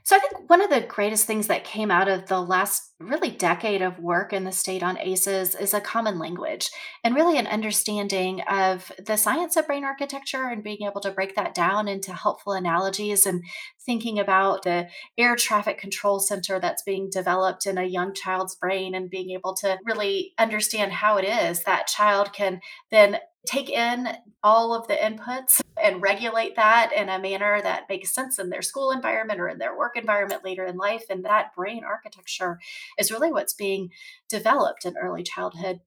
So 0.05 0.17
I 0.17 0.19
think 0.19 0.51
one 0.51 0.61
of 0.61 0.69
the 0.69 0.83
greatest 0.83 1.27
things 1.27 1.47
that 1.47 1.65
came 1.65 1.91
out 1.91 2.09
of 2.09 2.27
the 2.27 2.39
last 2.39 2.93
really 3.01 3.31
decade 3.31 3.81
of 3.81 3.99
work 3.99 4.35
in 4.35 4.45
the 4.45 4.53
state 4.53 4.83
on 4.83 4.99
ACEs 4.99 5.55
is 5.55 5.73
a 5.73 5.81
common 5.81 6.19
language 6.19 6.71
and 7.03 7.15
really 7.15 7.39
an 7.39 7.47
understanding 7.47 8.43
of 8.43 8.93
the 9.03 9.17
science 9.17 9.57
of 9.57 9.67
brain 9.67 9.83
architecture 9.83 10.45
and 10.45 10.63
being 10.63 10.83
able 10.83 11.01
to 11.01 11.11
break 11.11 11.35
that 11.37 11.55
down 11.55 11.89
into 11.89 12.13
helpful 12.13 12.53
analogies 12.53 13.25
and 13.25 13.43
thinking 13.87 14.19
about 14.19 14.63
the 14.65 14.89
air 15.17 15.37
traffic 15.37 15.79
control 15.79 16.21
center 16.21 16.61
that's 16.61 16.83
being 16.83 17.09
developed 17.09 17.65
in 17.65 17.79
a 17.79 17.85
young 17.85 18.13
child's 18.13 18.57
brain 18.57 18.95
and 18.95 19.09
being 19.09 19.31
able 19.31 19.55
to 19.55 19.79
really 19.87 20.35
understand 20.39 20.93
how 20.93 21.17
it 21.17 21.25
is 21.25 21.63
that 21.65 21.87
child 21.87 22.31
can 22.35 22.61
then 22.91 23.17
take 23.47 23.71
in 23.71 24.09
all 24.43 24.75
of 24.75 24.87
the 24.89 24.95
inputs 24.95 25.61
and 25.83 26.03
regulate 26.03 26.57
that 26.57 26.93
in 26.95 27.09
a 27.09 27.19
manner 27.19 27.61
that 27.63 27.89
makes 27.89 28.15
sense 28.15 28.39
in 28.39 28.51
their 28.51 28.63
school 28.63 28.91
environment 28.91 29.41
or 29.41 29.49
in 29.49 29.59
their 29.59 29.77
work 29.77 29.97
environment 29.97 30.45
later 30.45 30.65
in 30.65 30.77
life. 30.77 31.05
And 31.11 31.25
that 31.25 31.55
brain 31.55 31.83
architecture 31.85 32.59
is 32.99 33.11
really 33.11 33.33
what's 33.33 33.55
being 33.55 33.91
developed 34.29 34.85
in 34.85 34.97
early 34.97 35.23
childhood. 35.23 35.81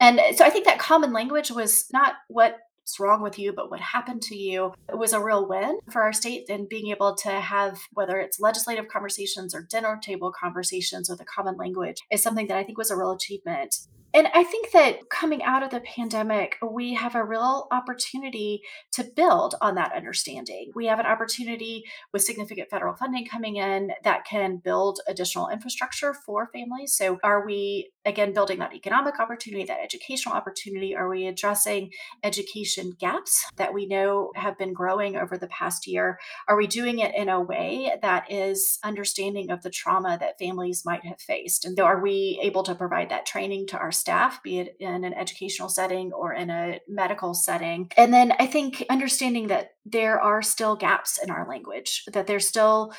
And 0.00 0.18
eh, 0.18 0.32
so 0.34 0.44
I 0.44 0.50
think 0.50 0.66
that 0.66 0.78
common 0.78 1.12
language 1.12 1.50
was 1.50 1.86
not 1.92 2.14
what's 2.28 3.00
wrong 3.00 3.22
with 3.22 3.38
you, 3.38 3.52
but 3.52 3.70
what 3.70 3.80
happened 3.80 4.22
to 4.22 4.36
you 4.36 4.74
it 4.88 4.98
was 4.98 5.12
a 5.12 5.22
real 5.22 5.48
win 5.48 5.78
for 5.90 6.02
our 6.02 6.12
state 6.12 6.48
and 6.48 6.68
being 6.68 6.88
able 6.88 7.14
to 7.16 7.30
have 7.30 7.80
whether 7.92 8.18
it's 8.18 8.40
legislative 8.40 8.88
conversations 8.88 9.54
or 9.54 9.66
dinner 9.68 9.98
table 10.02 10.32
conversations 10.32 11.08
with 11.08 11.20
a 11.20 11.24
common 11.24 11.56
language 11.56 12.02
is 12.10 12.22
something 12.22 12.46
that 12.48 12.58
I 12.58 12.64
think 12.64 12.78
was 12.78 12.90
a 12.90 12.96
real 12.96 13.12
achievement. 13.12 13.76
And 14.14 14.28
I 14.32 14.44
think 14.44 14.70
that 14.70 15.10
coming 15.10 15.42
out 15.42 15.64
of 15.64 15.70
the 15.70 15.80
pandemic, 15.80 16.56
we 16.62 16.94
have 16.94 17.16
a 17.16 17.24
real 17.24 17.66
opportunity 17.72 18.62
to 18.92 19.02
build 19.02 19.56
on 19.60 19.74
that 19.74 19.92
understanding. 19.92 20.70
We 20.72 20.86
have 20.86 21.00
an 21.00 21.06
opportunity 21.06 21.82
with 22.12 22.22
significant 22.22 22.70
federal 22.70 22.94
funding 22.94 23.26
coming 23.26 23.56
in 23.56 23.90
that 24.04 24.24
can 24.24 24.58
build 24.58 25.00
additional 25.08 25.48
infrastructure 25.48 26.14
for 26.14 26.48
families. 26.52 26.94
So, 26.94 27.18
are 27.24 27.44
we 27.44 27.90
again 28.04 28.32
building 28.32 28.60
that 28.60 28.72
economic 28.72 29.18
opportunity, 29.18 29.64
that 29.64 29.82
educational 29.82 30.36
opportunity? 30.36 30.94
Are 30.94 31.08
we 31.08 31.26
addressing 31.26 31.90
education 32.22 32.92
gaps 33.00 33.44
that 33.56 33.74
we 33.74 33.84
know 33.84 34.30
have 34.36 34.56
been 34.56 34.74
growing 34.74 35.16
over 35.16 35.36
the 35.36 35.48
past 35.48 35.88
year? 35.88 36.20
Are 36.46 36.56
we 36.56 36.68
doing 36.68 37.00
it 37.00 37.16
in 37.16 37.28
a 37.28 37.40
way 37.40 37.90
that 38.00 38.30
is 38.30 38.78
understanding 38.84 39.50
of 39.50 39.62
the 39.62 39.70
trauma 39.70 40.16
that 40.20 40.38
families 40.38 40.84
might 40.84 41.04
have 41.04 41.20
faced? 41.20 41.64
And 41.64 41.80
are 41.80 42.00
we 42.00 42.38
able 42.40 42.62
to 42.62 42.76
provide 42.76 43.08
that 43.08 43.26
training 43.26 43.66
to 43.68 43.78
our 43.78 43.90
staff, 44.04 44.42
be 44.42 44.58
it 44.58 44.76
in 44.80 45.02
an 45.04 45.14
educational 45.14 45.70
setting 45.70 46.12
or 46.12 46.34
in 46.34 46.50
a 46.50 46.78
medical 46.86 47.32
setting. 47.32 47.90
And 47.96 48.12
then 48.12 48.34
I 48.38 48.46
think 48.46 48.84
understanding 48.90 49.46
that 49.46 49.70
there 49.86 50.20
are 50.20 50.42
still 50.42 50.76
gaps 50.76 51.18
in 51.22 51.30
our 51.30 51.48
language, 51.48 52.04
that 52.12 52.26
there's 52.26 52.46
still 52.46 52.92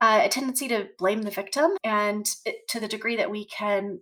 uh, 0.00 0.20
a 0.22 0.28
tendency 0.28 0.68
to 0.68 0.86
blame 0.98 1.22
the 1.22 1.32
victim. 1.32 1.72
And 1.82 2.24
to 2.68 2.78
the 2.78 2.86
degree 2.86 3.16
that 3.16 3.30
we 3.30 3.44
can 3.46 3.98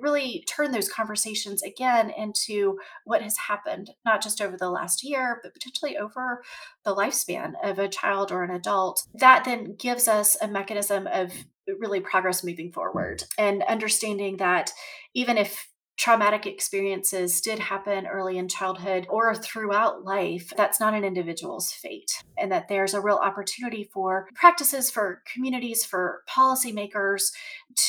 really 0.00 0.44
turn 0.48 0.70
those 0.70 0.88
conversations 0.88 1.62
again 1.62 2.10
into 2.10 2.78
what 3.04 3.22
has 3.22 3.36
happened, 3.48 3.90
not 4.04 4.22
just 4.22 4.40
over 4.40 4.56
the 4.56 4.70
last 4.70 5.02
year, 5.02 5.40
but 5.42 5.54
potentially 5.54 5.96
over 5.96 6.42
the 6.84 6.94
lifespan 6.94 7.52
of 7.62 7.78
a 7.78 7.88
child 7.88 8.30
or 8.30 8.44
an 8.44 8.50
adult. 8.50 9.02
That 9.14 9.44
then 9.44 9.74
gives 9.76 10.06
us 10.06 10.36
a 10.40 10.48
mechanism 10.48 11.08
of 11.08 11.32
really 11.80 12.00
progress 12.00 12.44
moving 12.44 12.72
forward 12.72 13.24
and 13.38 13.62
understanding 13.64 14.36
that 14.36 14.70
even 15.14 15.36
if 15.36 15.68
traumatic 15.96 16.46
experiences 16.46 17.40
did 17.40 17.58
happen 17.58 18.06
early 18.06 18.38
in 18.38 18.48
childhood 18.48 19.06
or 19.08 19.34
throughout 19.34 20.04
life, 20.04 20.52
that's 20.56 20.78
not 20.78 20.94
an 20.94 21.04
individual's 21.04 21.72
fate. 21.72 22.22
And 22.38 22.52
that 22.52 22.68
there's 22.68 22.94
a 22.94 23.00
real 23.00 23.16
opportunity 23.22 23.88
for 23.92 24.28
practices, 24.34 24.90
for 24.90 25.22
communities, 25.32 25.84
for 25.84 26.22
policymakers 26.28 27.32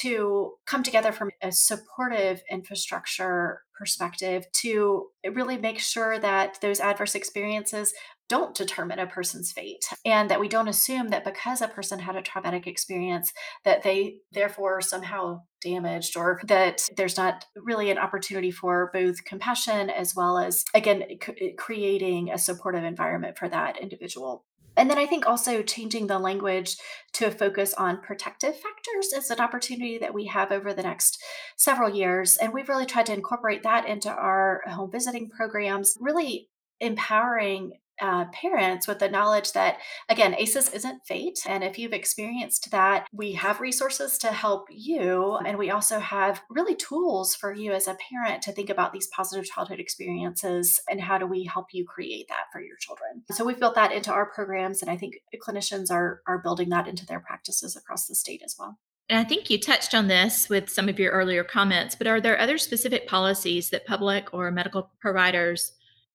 to 0.01 0.53
come 0.65 0.83
together 0.83 1.11
from 1.11 1.31
a 1.41 1.51
supportive 1.51 2.41
infrastructure 2.49 3.63
perspective 3.77 4.45
to 4.51 5.07
really 5.33 5.57
make 5.57 5.79
sure 5.79 6.17
that 6.17 6.59
those 6.61 6.79
adverse 6.79 7.13
experiences 7.13 7.93
don't 8.29 8.55
determine 8.55 8.99
a 8.99 9.07
person's 9.07 9.51
fate 9.51 9.85
and 10.05 10.29
that 10.29 10.39
we 10.39 10.47
don't 10.47 10.67
assume 10.67 11.09
that 11.09 11.23
because 11.23 11.61
a 11.61 11.67
person 11.67 11.99
had 11.99 12.15
a 12.15 12.21
traumatic 12.21 12.67
experience 12.67 13.31
that 13.63 13.83
they 13.83 14.17
therefore 14.31 14.81
somehow 14.81 15.41
damaged 15.61 16.15
or 16.17 16.41
that 16.45 16.87
there's 16.95 17.17
not 17.17 17.45
really 17.55 17.89
an 17.89 17.97
opportunity 17.97 18.51
for 18.51 18.89
both 18.93 19.23
compassion 19.23 19.89
as 19.89 20.15
well 20.15 20.37
as 20.37 20.65
again 20.73 21.03
c- 21.23 21.33
eh, 21.41 21.51
creating 21.57 22.31
a 22.31 22.37
supportive 22.37 22.83
environment 22.83 23.37
for 23.37 23.49
that 23.49 23.77
individual 23.77 24.45
and 24.77 24.91
then 24.91 24.99
I 24.99 25.07
think 25.07 25.25
also 25.25 25.63
changing 25.63 26.05
the 26.05 26.19
language 26.19 26.77
to 27.13 27.31
focus 27.31 27.73
on 27.73 27.99
protective 27.99 28.55
factors 28.55 29.11
is 29.11 29.31
an 29.31 29.39
opportunity 29.39 29.97
that 29.97 30.13
we 30.13 30.27
have 30.27 30.51
over 30.51 30.71
the 30.71 30.83
next 30.83 31.17
several 31.57 31.89
years. 31.89 32.37
And 32.37 32.53
we've 32.53 32.69
really 32.69 32.85
tried 32.85 33.07
to 33.07 33.13
incorporate 33.13 33.63
that 33.63 33.87
into 33.87 34.11
our 34.11 34.61
home 34.67 34.91
visiting 34.91 35.29
programs, 35.29 35.97
really 35.99 36.49
empowering 36.79 37.71
uh, 38.01 38.25
parents 38.25 38.88
with 38.88 38.99
the 38.99 39.10
knowledge 39.10 39.53
that, 39.53 39.77
again, 40.10 40.36
ACEs 40.38 40.69
isn't 40.69 41.05
fate. 41.05 41.39
And 41.47 41.63
if 41.63 41.77
you've 41.77 41.93
experienced 41.93 42.71
that, 42.71 43.07
we 43.12 43.33
have 43.33 43.60
resources 43.60 44.17
to 44.19 44.27
help 44.27 44.67
you. 44.69 45.36
And 45.38 45.57
we 45.57 45.71
also 45.71 45.99
have 45.99 46.41
really 46.49 46.75
tools 46.75 47.36
for 47.36 47.53
you 47.53 47.71
as 47.71 47.88
a 47.88 47.97
parent 48.10 48.41
to 48.43 48.51
think 48.51 48.69
about 48.69 48.93
these 48.93 49.07
positive 49.07 49.45
childhood 49.45 49.79
experiences 49.79 50.79
and 50.89 51.01
how 51.01 51.17
do 51.17 51.25
we 51.25 51.43
help 51.43 51.67
you 51.71 51.86
create 51.86 52.27
that 52.29 52.45
for 52.51 52.62
your 52.62 52.77
children. 52.77 53.23
So 53.31 53.45
we've 53.45 53.60
built 53.60 53.75
that 53.75 53.91
into 53.91 54.12
our 54.12 54.25
programs. 54.27 54.81
And 54.81 54.91
I 54.91 54.97
think 54.97 55.15
clinicians 55.41 55.91
are, 55.91 56.21
are 56.27 56.39
building 56.39 56.69
that 56.69 56.88
into 56.88 57.05
their 57.05 57.19
practices 57.19 57.75
across 57.75 58.07
the 58.07 58.15
state 58.15 58.41
as 58.43 58.55
well. 58.57 58.77
And 59.10 59.17
I 59.17 59.23
think 59.23 59.49
you 59.49 59.57
touched 59.57 59.95
on 59.95 60.07
this 60.07 60.49
with 60.49 60.69
some 60.69 60.89
of 60.89 60.99
your 60.99 61.12
earlier 61.13 61.43
comments, 61.43 61.95
but 61.95 62.07
are 62.07 62.19
there 62.19 62.38
other 62.38 62.57
specific 62.57 63.07
policies 63.07 63.69
that 63.69 63.86
public 63.86 64.33
or 64.33 64.51
medical 64.51 64.91
providers 64.99 65.71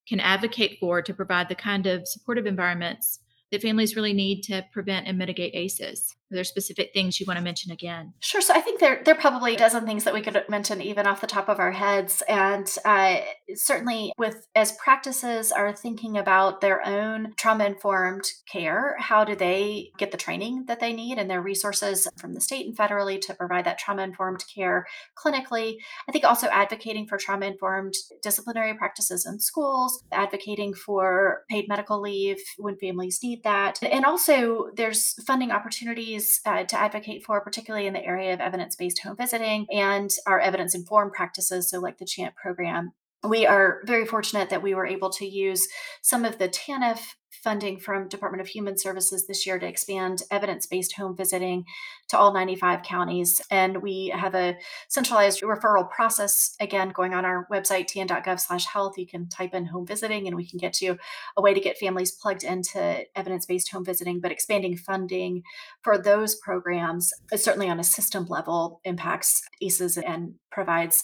can 0.08 0.20
advocate 0.20 0.78
for 0.80 1.02
to 1.02 1.14
provide 1.14 1.48
the 1.48 1.54
kind 1.54 1.86
of 1.86 2.06
supportive 2.06 2.46
environments 2.46 3.20
that 3.50 3.62
families 3.62 3.96
really 3.96 4.12
need 4.12 4.42
to 4.42 4.64
prevent 4.72 5.06
and 5.06 5.18
mitigate 5.18 5.54
ACEs? 5.54 6.16
There 6.32 6.44
specific 6.44 6.92
things 6.94 7.20
you 7.20 7.26
want 7.26 7.36
to 7.36 7.44
mention 7.44 7.70
again? 7.70 8.14
Sure. 8.20 8.40
So 8.40 8.54
I 8.54 8.60
think 8.60 8.80
there 8.80 9.02
there 9.04 9.14
are 9.14 9.20
probably 9.20 9.54
a 9.54 9.58
dozen 9.58 9.84
things 9.84 10.04
that 10.04 10.14
we 10.14 10.22
could 10.22 10.42
mention 10.48 10.80
even 10.80 11.06
off 11.06 11.20
the 11.20 11.26
top 11.26 11.50
of 11.50 11.60
our 11.60 11.72
heads, 11.72 12.22
and 12.26 12.66
uh, 12.86 13.18
certainly 13.54 14.12
with 14.16 14.46
as 14.54 14.72
practices 14.72 15.52
are 15.52 15.74
thinking 15.74 16.16
about 16.16 16.62
their 16.62 16.86
own 16.86 17.34
trauma 17.36 17.66
informed 17.66 18.24
care, 18.50 18.96
how 18.98 19.24
do 19.24 19.36
they 19.36 19.90
get 19.98 20.10
the 20.10 20.16
training 20.16 20.64
that 20.68 20.80
they 20.80 20.94
need 20.94 21.18
and 21.18 21.28
their 21.28 21.42
resources 21.42 22.08
from 22.16 22.32
the 22.32 22.40
state 22.40 22.66
and 22.66 22.76
federally 22.76 23.20
to 23.20 23.34
provide 23.34 23.66
that 23.66 23.78
trauma 23.78 24.02
informed 24.02 24.42
care 24.52 24.86
clinically? 25.14 25.76
I 26.08 26.12
think 26.12 26.24
also 26.24 26.48
advocating 26.48 27.06
for 27.06 27.18
trauma 27.18 27.44
informed 27.44 27.94
disciplinary 28.22 28.74
practices 28.74 29.26
in 29.26 29.38
schools, 29.38 30.02
advocating 30.10 30.72
for 30.72 31.44
paid 31.50 31.68
medical 31.68 32.00
leave 32.00 32.38
when 32.56 32.76
families 32.76 33.20
need 33.22 33.42
that, 33.42 33.78
and 33.82 34.06
also 34.06 34.70
there's 34.74 35.12
funding 35.24 35.50
opportunities 35.50 36.21
uh, 36.46 36.64
to 36.64 36.78
advocate 36.78 37.24
for, 37.24 37.40
particularly 37.40 37.86
in 37.86 37.92
the 37.92 38.04
area 38.04 38.32
of 38.32 38.40
evidence 38.40 38.76
based 38.76 39.02
home 39.02 39.16
visiting 39.16 39.66
and 39.70 40.10
our 40.26 40.40
evidence 40.40 40.74
informed 40.74 41.12
practices, 41.12 41.70
so 41.70 41.78
like 41.80 41.98
the 41.98 42.06
CHANT 42.06 42.34
program. 42.36 42.92
We 43.26 43.46
are 43.46 43.82
very 43.86 44.04
fortunate 44.04 44.50
that 44.50 44.62
we 44.62 44.74
were 44.74 44.86
able 44.86 45.10
to 45.10 45.26
use 45.26 45.68
some 46.02 46.24
of 46.24 46.38
the 46.38 46.48
TANF 46.48 47.14
funding 47.32 47.78
from 47.78 48.08
Department 48.08 48.40
of 48.40 48.48
Human 48.48 48.76
Services 48.76 49.26
this 49.26 49.46
year 49.46 49.58
to 49.58 49.66
expand 49.66 50.22
evidence-based 50.30 50.94
home 50.94 51.16
visiting 51.16 51.64
to 52.08 52.18
all 52.18 52.32
95 52.32 52.82
counties. 52.82 53.40
And 53.50 53.82
we 53.82 54.12
have 54.14 54.34
a 54.34 54.56
centralized 54.88 55.42
referral 55.42 55.90
process 55.90 56.56
again 56.60 56.90
going 56.90 57.14
on 57.14 57.24
our 57.24 57.46
website 57.50 57.88
tn.gov/health. 57.88 58.98
You 58.98 59.06
can 59.06 59.28
type 59.28 59.54
in 59.54 59.66
home 59.66 59.86
visiting 59.86 60.26
and 60.26 60.36
we 60.36 60.46
can 60.46 60.58
get 60.58 60.80
you 60.80 60.98
a 61.36 61.42
way 61.42 61.54
to 61.54 61.60
get 61.60 61.78
families 61.78 62.12
plugged 62.12 62.44
into 62.44 63.04
evidence-based 63.16 63.70
home 63.70 63.84
visiting, 63.84 64.20
but 64.20 64.32
expanding 64.32 64.76
funding 64.76 65.42
for 65.82 65.98
those 65.98 66.34
programs 66.34 67.12
certainly 67.34 67.68
on 67.68 67.80
a 67.80 67.84
system 67.84 68.26
level 68.26 68.80
impacts 68.84 69.42
ACEs 69.60 69.96
and 69.98 70.34
provides 70.50 71.02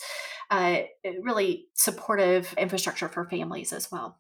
uh, 0.51 0.81
really 1.23 1.67
supportive 1.75 2.55
infrastructure 2.57 3.09
for 3.09 3.29
families 3.29 3.73
as 3.73 3.91
well. 3.91 4.19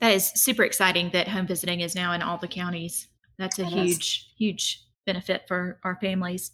That 0.00 0.12
is 0.12 0.30
super 0.34 0.62
exciting 0.62 1.10
that 1.12 1.28
home 1.28 1.46
visiting 1.46 1.80
is 1.80 1.94
now 1.94 2.12
in 2.12 2.22
all 2.22 2.38
the 2.38 2.48
counties. 2.48 3.08
That's 3.38 3.58
a 3.58 3.64
huge, 3.64 4.32
huge 4.38 4.82
benefit 5.04 5.44
for 5.46 5.78
our 5.84 5.96
families. 6.00 6.52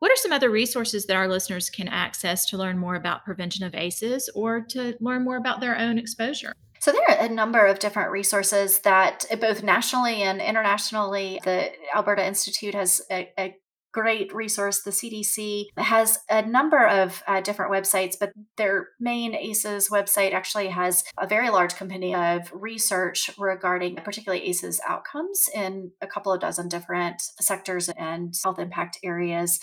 What 0.00 0.10
are 0.10 0.16
some 0.16 0.32
other 0.32 0.50
resources 0.50 1.06
that 1.06 1.16
our 1.16 1.28
listeners 1.28 1.70
can 1.70 1.88
access 1.88 2.46
to 2.46 2.58
learn 2.58 2.78
more 2.78 2.94
about 2.94 3.24
prevention 3.24 3.64
of 3.64 3.74
ACEs 3.74 4.28
or 4.34 4.60
to 4.60 4.96
learn 5.00 5.24
more 5.24 5.36
about 5.36 5.60
their 5.60 5.78
own 5.78 5.98
exposure? 5.98 6.52
So 6.80 6.92
there 6.92 7.08
are 7.08 7.24
a 7.24 7.30
number 7.30 7.64
of 7.64 7.78
different 7.78 8.10
resources 8.10 8.80
that 8.80 9.24
both 9.40 9.62
nationally 9.62 10.22
and 10.22 10.42
internationally, 10.42 11.40
the 11.42 11.70
Alberta 11.94 12.26
Institute 12.26 12.74
has 12.74 13.00
a, 13.10 13.32
a 13.38 13.56
great 13.94 14.34
resource. 14.34 14.82
The 14.82 14.90
CDC 14.90 15.66
has 15.78 16.18
a 16.28 16.44
number 16.44 16.84
of 16.86 17.22
uh, 17.28 17.40
different 17.40 17.72
websites, 17.72 18.16
but 18.18 18.32
their 18.56 18.88
main 18.98 19.34
ACEs 19.34 19.88
website 19.88 20.34
actually 20.34 20.68
has 20.68 21.04
a 21.16 21.28
very 21.28 21.48
large 21.48 21.76
company 21.76 22.14
of 22.14 22.52
research 22.52 23.30
regarding 23.38 23.94
particularly 23.96 24.44
ACEs 24.48 24.80
outcomes 24.86 25.48
in 25.54 25.92
a 26.02 26.08
couple 26.08 26.32
of 26.32 26.40
dozen 26.40 26.68
different 26.68 27.22
sectors 27.40 27.88
and 27.90 28.34
health 28.42 28.58
impact 28.58 28.98
areas. 29.04 29.60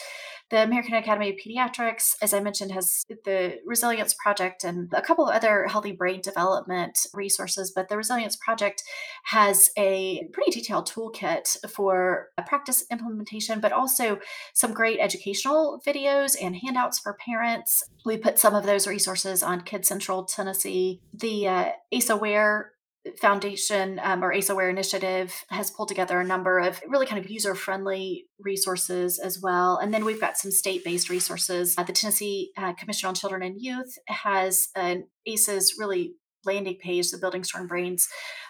The 0.51 0.63
American 0.63 0.95
Academy 0.95 1.29
of 1.29 1.37
Pediatrics, 1.37 2.15
as 2.21 2.33
I 2.33 2.41
mentioned, 2.41 2.73
has 2.73 3.05
the 3.23 3.59
Resilience 3.65 4.13
Project 4.13 4.65
and 4.65 4.91
a 4.93 5.01
couple 5.01 5.29
of 5.29 5.33
other 5.33 5.65
healthy 5.67 5.93
brain 5.93 6.19
development 6.19 7.07
resources. 7.13 7.71
But 7.73 7.87
the 7.87 7.95
Resilience 7.95 8.35
Project 8.35 8.83
has 9.23 9.69
a 9.77 10.27
pretty 10.33 10.51
detailed 10.51 10.89
toolkit 10.89 11.69
for 11.69 12.27
practice 12.45 12.83
implementation, 12.91 13.61
but 13.61 13.71
also 13.71 14.19
some 14.53 14.73
great 14.73 14.99
educational 14.99 15.81
videos 15.87 16.35
and 16.41 16.57
handouts 16.57 16.99
for 16.99 17.13
parents. 17.13 17.83
We 18.05 18.17
put 18.17 18.37
some 18.37 18.53
of 18.53 18.65
those 18.65 18.85
resources 18.85 19.41
on 19.41 19.61
Kids 19.61 19.87
Central 19.87 20.25
Tennessee. 20.25 20.99
The 21.13 21.47
uh, 21.47 21.69
ACE 21.93 22.09
Aware 22.09 22.73
Foundation 23.19 23.99
um, 24.03 24.23
or 24.23 24.31
ACE 24.31 24.49
Aware 24.49 24.69
Initiative 24.69 25.33
has 25.49 25.71
pulled 25.71 25.87
together 25.87 26.19
a 26.19 26.25
number 26.25 26.59
of 26.59 26.79
really 26.87 27.07
kind 27.07 27.23
of 27.23 27.31
user 27.31 27.55
friendly 27.55 28.27
resources 28.39 29.17
as 29.17 29.41
well. 29.41 29.77
And 29.77 29.93
then 29.93 30.05
we've 30.05 30.21
got 30.21 30.37
some 30.37 30.51
state 30.51 30.83
based 30.83 31.09
resources. 31.09 31.75
Uh, 31.77 31.83
the 31.83 31.93
Tennessee 31.93 32.51
uh, 32.57 32.73
Commission 32.73 33.07
on 33.07 33.15
Children 33.15 33.41
and 33.41 33.59
Youth 33.59 33.97
has 34.07 34.69
an 34.75 35.07
ACEs 35.25 35.75
really 35.79 36.13
landing 36.45 36.75
page, 36.75 37.11
the 37.11 37.17
Building 37.17 37.43
Strong 37.43 37.67
Brains 37.67 38.07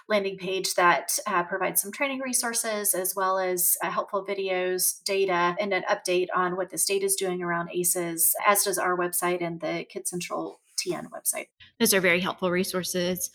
landing 0.07 0.37
page 0.37 0.73
that 0.75 1.17
uh, 1.27 1.43
provides 1.43 1.81
some 1.81 1.91
training 1.91 2.19
resources 2.19 2.93
as 2.93 3.13
well 3.15 3.37
as 3.37 3.77
uh, 3.83 3.89
helpful 3.89 4.25
videos, 4.25 5.01
data, 5.03 5.55
and 5.59 5.73
an 5.73 5.83
update 5.89 6.27
on 6.35 6.57
what 6.57 6.69
the 6.69 6.77
state 6.77 7.03
is 7.03 7.15
doing 7.15 7.41
around 7.41 7.69
ACEs, 7.73 8.33
as 8.45 8.63
does 8.63 8.77
our 8.77 8.97
website 8.97 9.41
and 9.41 9.61
the 9.61 9.85
Kids 9.89 10.09
Central 10.09 10.59
TN 10.77 11.07
website. 11.09 11.47
Those 11.79 11.93
are 11.93 12.01
very 12.01 12.19
helpful 12.19 12.51
resources. 12.51 13.29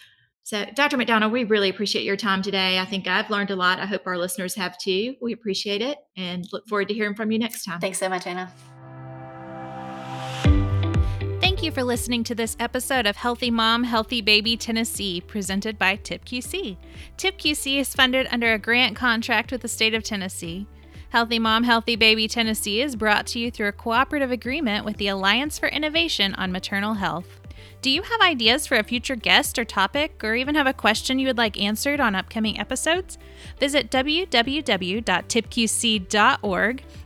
So, 0.46 0.64
Dr. 0.76 0.96
McDonald, 0.96 1.32
we 1.32 1.42
really 1.42 1.70
appreciate 1.70 2.04
your 2.04 2.14
time 2.14 2.40
today. 2.40 2.78
I 2.78 2.84
think 2.84 3.08
I've 3.08 3.30
learned 3.30 3.50
a 3.50 3.56
lot. 3.56 3.80
I 3.80 3.86
hope 3.86 4.06
our 4.06 4.16
listeners 4.16 4.54
have 4.54 4.78
too. 4.78 5.16
We 5.20 5.32
appreciate 5.32 5.82
it 5.82 5.98
and 6.16 6.46
look 6.52 6.68
forward 6.68 6.86
to 6.86 6.94
hearing 6.94 7.16
from 7.16 7.32
you 7.32 7.38
next 7.40 7.64
time. 7.64 7.80
Thanks 7.80 7.98
so 7.98 8.08
much, 8.08 8.28
Anna. 8.28 8.48
Thank 11.40 11.64
you 11.64 11.72
for 11.72 11.82
listening 11.82 12.22
to 12.22 12.36
this 12.36 12.56
episode 12.60 13.08
of 13.08 13.16
Healthy 13.16 13.50
Mom, 13.50 13.82
Healthy 13.82 14.20
Baby 14.20 14.56
Tennessee, 14.56 15.20
presented 15.20 15.80
by 15.80 15.96
TIPQC. 15.96 16.76
TIPQC 17.18 17.80
is 17.80 17.92
funded 17.92 18.28
under 18.30 18.52
a 18.52 18.58
grant 18.60 18.94
contract 18.94 19.50
with 19.50 19.62
the 19.62 19.68
state 19.68 19.94
of 19.94 20.04
Tennessee. 20.04 20.68
Healthy 21.08 21.40
Mom, 21.40 21.64
Healthy 21.64 21.96
Baby 21.96 22.28
Tennessee 22.28 22.82
is 22.82 22.94
brought 22.94 23.26
to 23.28 23.40
you 23.40 23.50
through 23.50 23.66
a 23.66 23.72
cooperative 23.72 24.30
agreement 24.30 24.84
with 24.84 24.96
the 24.98 25.08
Alliance 25.08 25.58
for 25.58 25.66
Innovation 25.66 26.36
on 26.36 26.52
Maternal 26.52 26.94
Health. 26.94 27.40
Do 27.82 27.90
you 27.90 28.02
have 28.02 28.20
ideas 28.20 28.66
for 28.66 28.76
a 28.76 28.82
future 28.82 29.14
guest 29.14 29.58
or 29.58 29.64
topic, 29.64 30.24
or 30.24 30.34
even 30.34 30.54
have 30.56 30.66
a 30.66 30.72
question 30.72 31.18
you 31.18 31.28
would 31.28 31.38
like 31.38 31.60
answered 31.60 32.00
on 32.00 32.16
upcoming 32.16 32.58
episodes? 32.58 33.18
Visit 33.60 33.90
www.tipqc.org, 33.90 35.04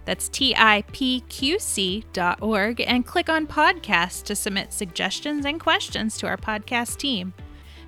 that's 0.07 0.29
T 0.31 0.55
I 0.57 0.85
P 0.93 1.21
Q 1.29 1.59
C.org, 1.59 2.81
and 2.81 3.07
click 3.07 3.29
on 3.29 3.47
podcast 3.47 4.25
to 4.25 4.35
submit 4.35 4.73
suggestions 4.73 5.45
and 5.45 5.61
questions 5.61 6.17
to 6.19 6.27
our 6.27 6.39
podcast 6.39 6.97
team. 6.97 7.35